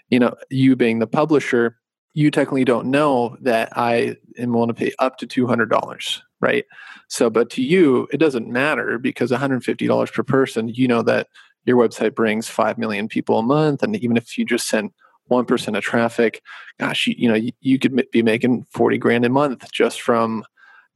you 0.09 0.19
know 0.19 0.35
you 0.51 0.77
being 0.77 0.99
the 0.99 1.07
publisher 1.07 1.77
you 2.13 2.31
technically 2.31 2.65
don't 2.65 2.87
know 2.87 3.37
that 3.41 3.69
i 3.77 4.17
am 4.39 4.53
willing 4.53 4.69
to 4.69 4.75
pay 4.75 4.93
up 4.99 5.19
to 5.19 5.27
$200 5.27 6.21
right? 6.41 6.67
So 7.09 7.31
but 7.31 7.49
to 7.51 7.63
you 7.63 8.07
it 8.13 8.19
doesn't 8.19 8.49
matter 8.49 8.99
because 8.99 9.31
$150 9.31 10.13
per 10.13 10.23
person 10.23 10.69
you 10.69 10.87
know 10.87 11.03
that 11.03 11.29
your 11.65 11.77
website 11.77 12.15
brings 12.15 12.49
5 12.49 12.79
million 12.79 13.09
people 13.09 13.39
a 13.39 13.43
month 13.43 13.83
and 13.83 13.97
even 13.97 14.17
if 14.17 14.37
you 14.39 14.45
just 14.45 14.69
sent 14.69 14.93
1% 15.31 15.77
of 15.77 15.83
traffic 15.83 16.43
gosh 16.79 17.07
you, 17.07 17.15
you 17.17 17.29
know 17.29 17.35
you, 17.35 17.53
you, 17.61 17.79
could 17.79 18.05
be 18.13 18.23
making 18.23 18.67
40 18.71 18.99
grand 18.99 19.25
a 19.25 19.29
month 19.29 19.71
just 19.73 20.01
from 20.01 20.45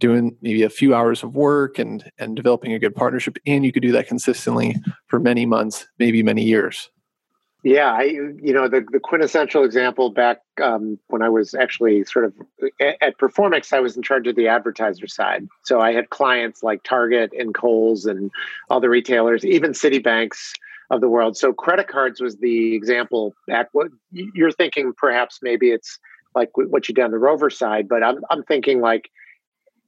doing 0.00 0.36
maybe 0.42 0.62
a 0.62 0.70
few 0.70 0.94
hours 0.94 1.22
of 1.22 1.34
work 1.34 1.78
and 1.78 2.10
and 2.18 2.36
developing 2.36 2.72
a 2.72 2.78
good 2.78 2.94
partnership 2.94 3.38
and 3.46 3.64
you 3.64 3.72
could 3.72 3.82
do 3.82 3.92
that 3.92 4.06
consistently 4.06 4.76
for 5.06 5.18
many 5.18 5.46
months 5.46 5.86
maybe 5.98 6.22
many 6.22 6.42
years 6.42 6.90
yeah, 7.68 7.92
I 7.92 8.04
you 8.04 8.54
know 8.54 8.66
the 8.66 8.82
the 8.90 8.98
quintessential 8.98 9.62
example 9.62 10.08
back 10.08 10.40
um, 10.62 10.98
when 11.08 11.20
I 11.20 11.28
was 11.28 11.52
actually 11.52 12.02
sort 12.04 12.24
of 12.24 12.32
at 12.80 13.18
Performics, 13.18 13.74
I 13.74 13.80
was 13.80 13.94
in 13.94 14.02
charge 14.02 14.26
of 14.26 14.36
the 14.36 14.48
advertiser 14.48 15.06
side. 15.06 15.46
So 15.64 15.78
I 15.78 15.92
had 15.92 16.08
clients 16.08 16.62
like 16.62 16.82
Target 16.82 17.30
and 17.38 17.54
Kohl's 17.54 18.06
and 18.06 18.30
all 18.70 18.80
the 18.80 18.88
retailers, 18.88 19.44
even 19.44 19.72
Citibanks 19.72 20.52
of 20.90 21.02
the 21.02 21.10
world. 21.10 21.36
So 21.36 21.52
credit 21.52 21.88
cards 21.88 22.22
was 22.22 22.38
the 22.38 22.74
example 22.74 23.34
back. 23.46 23.68
What 23.72 23.88
you're 24.12 24.50
thinking, 24.50 24.94
perhaps 24.96 25.40
maybe 25.42 25.70
it's 25.70 25.98
like 26.34 26.48
what 26.54 26.88
you 26.88 26.94
did 26.94 27.04
on 27.04 27.10
the 27.10 27.18
Rover 27.18 27.50
side, 27.50 27.86
but 27.86 28.02
I'm 28.02 28.20
I'm 28.30 28.44
thinking 28.44 28.80
like 28.80 29.10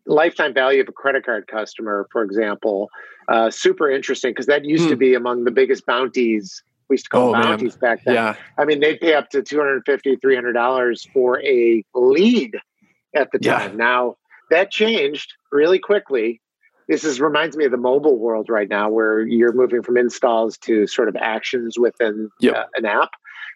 lifetime 0.04 0.52
value 0.52 0.82
of 0.82 0.88
a 0.88 0.92
credit 0.92 1.24
card 1.24 1.46
customer, 1.46 2.06
for 2.12 2.22
example, 2.22 2.90
uh, 3.28 3.50
super 3.50 3.90
interesting 3.90 4.32
because 4.32 4.46
that 4.46 4.66
used 4.66 4.84
hmm. 4.84 4.90
to 4.90 4.96
be 4.96 5.14
among 5.14 5.44
the 5.44 5.50
biggest 5.50 5.86
bounties 5.86 6.62
we 6.90 6.94
used 6.94 7.06
to 7.06 7.10
call 7.10 7.30
oh, 7.30 7.32
bounties 7.32 7.80
man. 7.80 7.80
back 7.80 8.04
then. 8.04 8.14
Yeah. 8.14 8.34
I 8.58 8.64
mean, 8.64 8.80
they'd 8.80 9.00
pay 9.00 9.14
up 9.14 9.30
to 9.30 9.42
250 9.42 10.16
$300 10.16 11.10
for 11.12 11.42
a 11.42 11.82
lead 11.94 12.56
at 13.14 13.30
the 13.32 13.38
time. 13.38 13.70
Yeah. 13.70 13.76
Now, 13.76 14.16
that 14.50 14.70
changed 14.70 15.34
really 15.50 15.78
quickly. 15.78 16.42
This 16.88 17.04
is 17.04 17.20
reminds 17.20 17.56
me 17.56 17.64
of 17.64 17.70
the 17.70 17.76
mobile 17.76 18.18
world 18.18 18.50
right 18.50 18.68
now, 18.68 18.90
where 18.90 19.20
you're 19.20 19.52
moving 19.52 19.82
from 19.82 19.96
installs 19.96 20.58
to 20.58 20.88
sort 20.88 21.08
of 21.08 21.14
actions 21.16 21.78
within 21.78 22.28
yep. 22.40 22.56
uh, 22.56 22.64
an 22.74 22.84
app. 22.84 23.10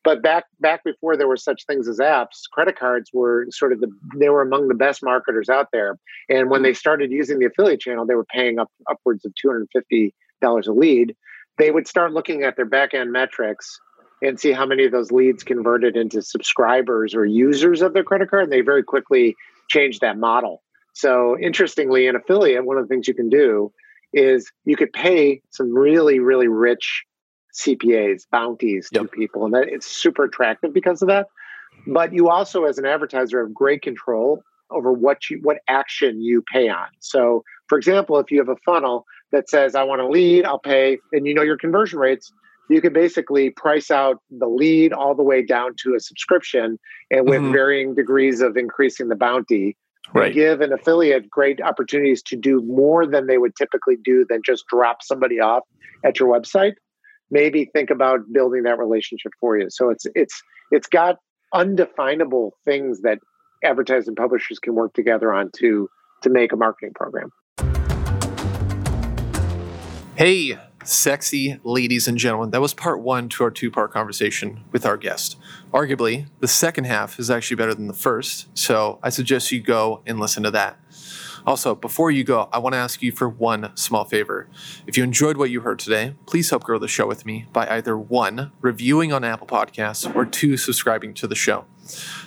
But 0.05 0.23
back 0.23 0.45
back 0.61 0.85
before 0.85 1.17
there 1.17 1.27
were 1.27 1.37
such 1.37 1.67
things 1.67 1.89
as 1.89 1.99
apps, 1.99 2.43
credit 2.53 2.79
cards 2.79 3.11
were 3.13 3.47
sort 3.51 3.73
of 3.73 3.81
the 3.81 3.89
they 4.17 4.29
were 4.29 4.43
among 4.43 4.69
the 4.69 4.75
best 4.75 5.03
marketers 5.03 5.49
out 5.49 5.69
there. 5.73 5.99
And 6.29 6.49
when 6.49 6.63
they 6.63 6.75
started 6.75 7.11
using 7.11 7.41
the 7.41 7.47
affiliate 7.47 7.81
channel, 7.81 8.07
they 8.07 8.15
were 8.15 8.27
paying 8.27 8.61
up 8.61 8.71
upwards 8.89 9.25
of 9.25 9.35
two 9.35 9.49
hundred 9.49 9.69
fifty 9.73 10.15
dollars 10.41 10.69
a 10.69 10.73
lead 10.73 11.17
they 11.59 11.71
would 11.71 11.87
start 11.87 12.13
looking 12.13 12.43
at 12.43 12.57
their 12.57 12.65
back 12.65 12.95
end 12.95 13.13
metrics 13.13 13.79
and 14.23 14.39
see 14.39 14.53
how 14.53 14.67
many 14.67 14.85
of 14.85 14.93
those 14.93 15.13
leads 15.13 15.43
converted 15.43 15.97
into 15.97 16.23
subscribers 16.23 17.15
or 17.15 17.25
users 17.25 17.83
of 17.83 17.93
their 17.93 18.05
credit 18.05 18.31
card. 18.31 18.45
And 18.45 18.53
they 18.53 18.61
very 18.61 18.83
quickly 18.83 19.37
changed 19.69 20.01
that 20.01 20.19
model. 20.19 20.63
So, 20.95 21.37
interestingly, 21.39 22.07
in 22.07 22.17
affiliate, 22.17 22.65
one 22.65 22.79
of 22.79 22.85
the 22.85 22.89
things 22.89 23.09
you 23.09 23.15
can 23.15 23.29
do 23.29 23.73
is 24.13 24.51
you 24.65 24.77
could 24.77 24.93
pay 24.93 25.43
some 25.51 25.75
really, 25.75 26.21
really 26.21 26.47
rich 26.47 27.05
CPAs, 27.55 28.23
bounties 28.31 28.89
yep. 28.93 29.03
to 29.03 29.09
people. 29.09 29.45
And 29.45 29.55
that 29.55 29.69
it's 29.69 29.87
super 29.87 30.25
attractive 30.25 30.73
because 30.73 31.03
of 31.03 31.09
that. 31.09 31.27
But 31.87 32.13
you 32.13 32.29
also, 32.29 32.65
as 32.65 32.79
an 32.79 32.87
advertiser, 32.87 33.45
have 33.45 33.53
great 33.53 33.83
control 33.83 34.43
over 34.71 34.93
what 34.93 35.29
you 35.29 35.41
what 35.43 35.59
action 35.69 36.23
you 36.23 36.43
pay 36.53 36.69
on. 36.69 36.87
So, 37.01 37.43
for 37.69 37.77
example, 37.77 38.19
if 38.19 38.31
you 38.31 38.39
have 38.39 38.49
a 38.49 38.57
funnel 38.65 39.05
that 39.35 39.51
says 39.51 39.75
I 39.75 39.83
want 39.83 40.01
to 40.01 40.09
lead, 40.09 40.45
I'll 40.45 40.59
pay, 40.59 40.99
and 41.13 41.27
you 41.27 41.35
know 41.35 41.43
your 41.43 41.59
conversion 41.59 41.99
rates, 41.99 42.33
you 42.71 42.81
can 42.81 42.93
basically 42.93 43.51
price 43.51 43.91
out 43.91 44.17
the 44.31 44.47
lead 44.47 44.93
all 44.93 45.15
the 45.15 45.23
way 45.23 45.45
down 45.45 45.73
to 45.83 45.95
a 45.95 46.01
subscription 46.01 46.79
and 47.11 47.29
with 47.29 47.43
mm-hmm. 47.43 47.53
varying 47.53 47.95
degrees 47.95 48.41
of 48.41 48.57
increasing 48.57 49.09
the 49.09 49.17
bounty 49.17 49.77
right. 50.15 50.33
give 50.33 50.61
an 50.61 50.73
affiliate 50.73 51.29
great 51.29 51.61
opportunities 51.61 52.23
to 52.23 52.37
do 52.37 52.63
more 52.63 53.07
than 53.07 53.27
they 53.27 53.39
would 53.39 53.55
typically 53.57 53.97
do 54.03 54.25
than 54.29 54.41
just 54.45 54.65
drop 54.69 54.99
somebody 55.03 55.41
off 55.41 55.63
at 56.05 56.19
your 56.19 56.29
website 56.29 56.75
maybe 57.31 57.69
think 57.73 57.91
about 57.91 58.21
building 58.33 58.63
that 58.63 58.79
relationship 58.79 59.33
for 59.41 59.59
you 59.59 59.69
so 59.69 59.91
it's 59.91 60.07
it's 60.15 60.43
it's 60.71 60.89
got 60.89 61.17
undefinable 61.53 62.53
things 62.65 63.03
that 63.03 63.19
advertising 63.63 64.15
publishers 64.15 64.59
can 64.59 64.75
work 64.75 64.93
together 64.95 65.33
on 65.33 65.51
to 65.57 65.89
to 66.23 66.31
make 66.31 66.53
a 66.53 66.57
marketing 66.57 66.93
program 66.95 67.31
Hey, 70.17 70.57
sexy 70.85 71.59
ladies 71.65 72.07
and 72.07 72.17
gentlemen, 72.17 72.51
that 72.51 72.61
was 72.61 72.73
part 72.73 73.01
one 73.01 73.29
to 73.31 73.43
our 73.43 73.51
two 73.51 73.69
part 73.69 73.91
conversation 73.91 74.63
with 74.71 74.87
our 74.87 74.97
guest. 74.97 75.37
Arguably, 75.73 76.29
the 76.39 76.47
second 76.47 76.85
half 76.85 77.19
is 77.19 77.33
actually 77.33 77.57
better 77.57 77.75
than 77.75 77.89
the 77.89 77.95
first, 77.95 78.47
so 78.57 79.01
I 79.03 79.09
suggest 79.09 79.51
you 79.51 79.61
go 79.61 80.03
and 80.07 80.21
listen 80.21 80.45
to 80.45 80.53
that. 80.53 80.79
Also, 81.47 81.75
before 81.75 82.11
you 82.11 82.25
go, 82.25 82.49
I 82.53 82.59
want 82.59 82.73
to 82.73 82.79
ask 82.79 83.03
you 83.03 83.13
for 83.13 83.29
one 83.29 83.77
small 83.77 84.05
favor. 84.05 84.49
If 84.87 84.97
you 84.97 85.05
enjoyed 85.05 85.37
what 85.37 85.51
you 85.51 85.61
heard 85.61 85.79
today, 85.79 86.15
please 86.25 86.49
help 86.49 86.65
grow 86.65 86.79
the 86.79 86.89
show 86.89 87.07
with 87.07 87.27
me 87.27 87.47
by 87.53 87.69
either 87.69 87.99
one, 87.99 88.53
reviewing 88.63 89.13
on 89.13 89.25
Apple 89.25 89.47
Podcasts, 89.47 90.15
or 90.17 90.25
two, 90.25 90.57
subscribing 90.57 91.13
to 91.15 91.27
the 91.27 91.35
show. 91.35 91.67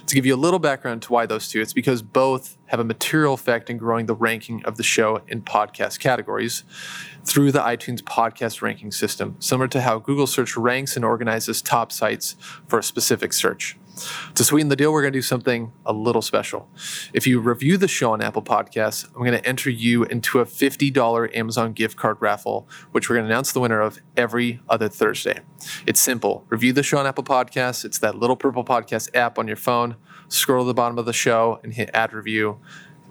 To 0.05 0.13
give 0.15 0.25
you 0.25 0.35
a 0.35 0.37
little 0.37 0.59
background 0.59 1.01
to 1.03 1.11
why 1.11 1.25
those 1.25 1.47
two, 1.47 1.61
it's 1.61 1.73
because 1.73 2.03
both 2.03 2.57
have 2.67 2.79
a 2.79 2.83
material 2.83 3.33
effect 3.33 3.71
in 3.71 3.77
growing 3.77 4.05
the 4.05 4.13
ranking 4.13 4.63
of 4.65 4.77
the 4.77 4.83
show 4.83 5.21
in 5.27 5.41
podcast 5.41 5.99
categories 5.99 6.63
through 7.25 7.51
the 7.51 7.59
iTunes 7.59 8.01
podcast 8.01 8.61
ranking 8.61 8.91
system, 8.91 9.35
similar 9.39 9.67
to 9.69 9.81
how 9.81 9.97
Google 9.97 10.27
search 10.27 10.55
ranks 10.55 10.95
and 10.95 11.03
organizes 11.03 11.63
top 11.63 11.91
sites 11.91 12.35
for 12.67 12.77
a 12.79 12.83
specific 12.83 13.33
search. 13.33 13.77
To 14.35 14.43
sweeten 14.43 14.69
the 14.69 14.75
deal, 14.75 14.91
we're 14.91 15.01
going 15.01 15.13
to 15.13 15.17
do 15.17 15.23
something 15.23 15.71
a 15.85 15.93
little 15.93 16.21
special. 16.21 16.69
If 17.13 17.27
you 17.27 17.39
review 17.39 17.77
the 17.77 17.87
show 17.87 18.11
on 18.13 18.21
Apple 18.21 18.41
Podcasts, 18.41 19.05
I'm 19.07 19.23
going 19.23 19.31
to 19.31 19.45
enter 19.45 19.69
you 19.69 20.03
into 20.03 20.39
a 20.39 20.45
$50 20.45 21.35
Amazon 21.35 21.73
gift 21.73 21.97
card 21.97 22.17
raffle, 22.19 22.67
which 22.91 23.09
we're 23.09 23.15
going 23.15 23.27
to 23.27 23.33
announce 23.33 23.51
the 23.51 23.59
winner 23.59 23.81
of 23.81 23.99
every 24.15 24.59
other 24.69 24.89
Thursday. 24.89 25.39
It's 25.85 25.99
simple. 25.99 26.45
Review 26.49 26.73
the 26.73 26.83
show 26.83 26.97
on 26.97 27.07
Apple 27.07 27.23
Podcasts. 27.23 27.85
It's 27.85 27.99
that 27.99 28.15
little 28.15 28.35
purple 28.35 28.63
podcast 28.63 29.15
app 29.15 29.39
on 29.39 29.47
your 29.47 29.57
phone. 29.57 29.95
Scroll 30.29 30.63
to 30.63 30.67
the 30.67 30.73
bottom 30.73 30.97
of 30.97 31.05
the 31.05 31.13
show 31.13 31.59
and 31.63 31.73
hit 31.73 31.89
add 31.93 32.13
review. 32.13 32.59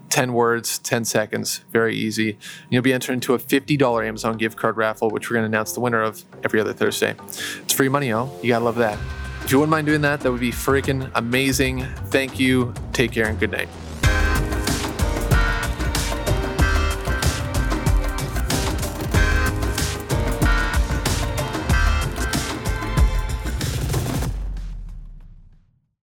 10 0.09 0.32
words, 0.32 0.78
10 0.78 1.05
seconds, 1.05 1.64
very 1.72 1.97
easy. 1.97 2.39
You'll 2.70 2.82
be 2.82 2.93
entered 2.93 3.14
into 3.14 3.34
a 3.34 3.39
$50 3.39 4.07
Amazon 4.07 4.37
gift 4.37 4.57
card 4.57 4.76
raffle, 4.76 5.11
which 5.11 5.28
we're 5.28 5.34
going 5.34 5.51
to 5.51 5.55
announce 5.55 5.72
the 5.72 5.80
winner 5.80 6.03
of 6.03 6.24
every 6.45 6.61
other 6.61 6.72
Thursday. 6.72 7.16
It's 7.62 7.72
free 7.72 7.89
money, 7.89 8.09
yo. 8.09 8.30
You 8.43 8.51
got 8.51 8.61
to 8.61 8.64
love 8.64 8.76
that. 8.76 8.99
If 9.47 9.53
you 9.53 9.61
wouldn't 9.61 9.70
mind 9.70 9.86
doing 9.86 10.01
that, 10.01 10.22
that 10.22 10.32
would 10.32 10.40
be 10.40 10.51
freaking 10.51 11.09
amazing. 11.14 11.84
Thank 12.11 12.40
you. 12.40 12.74
Take 12.92 13.12
care 13.12 13.28
and 13.28 13.38
good 13.38 13.53
night. 13.53 13.68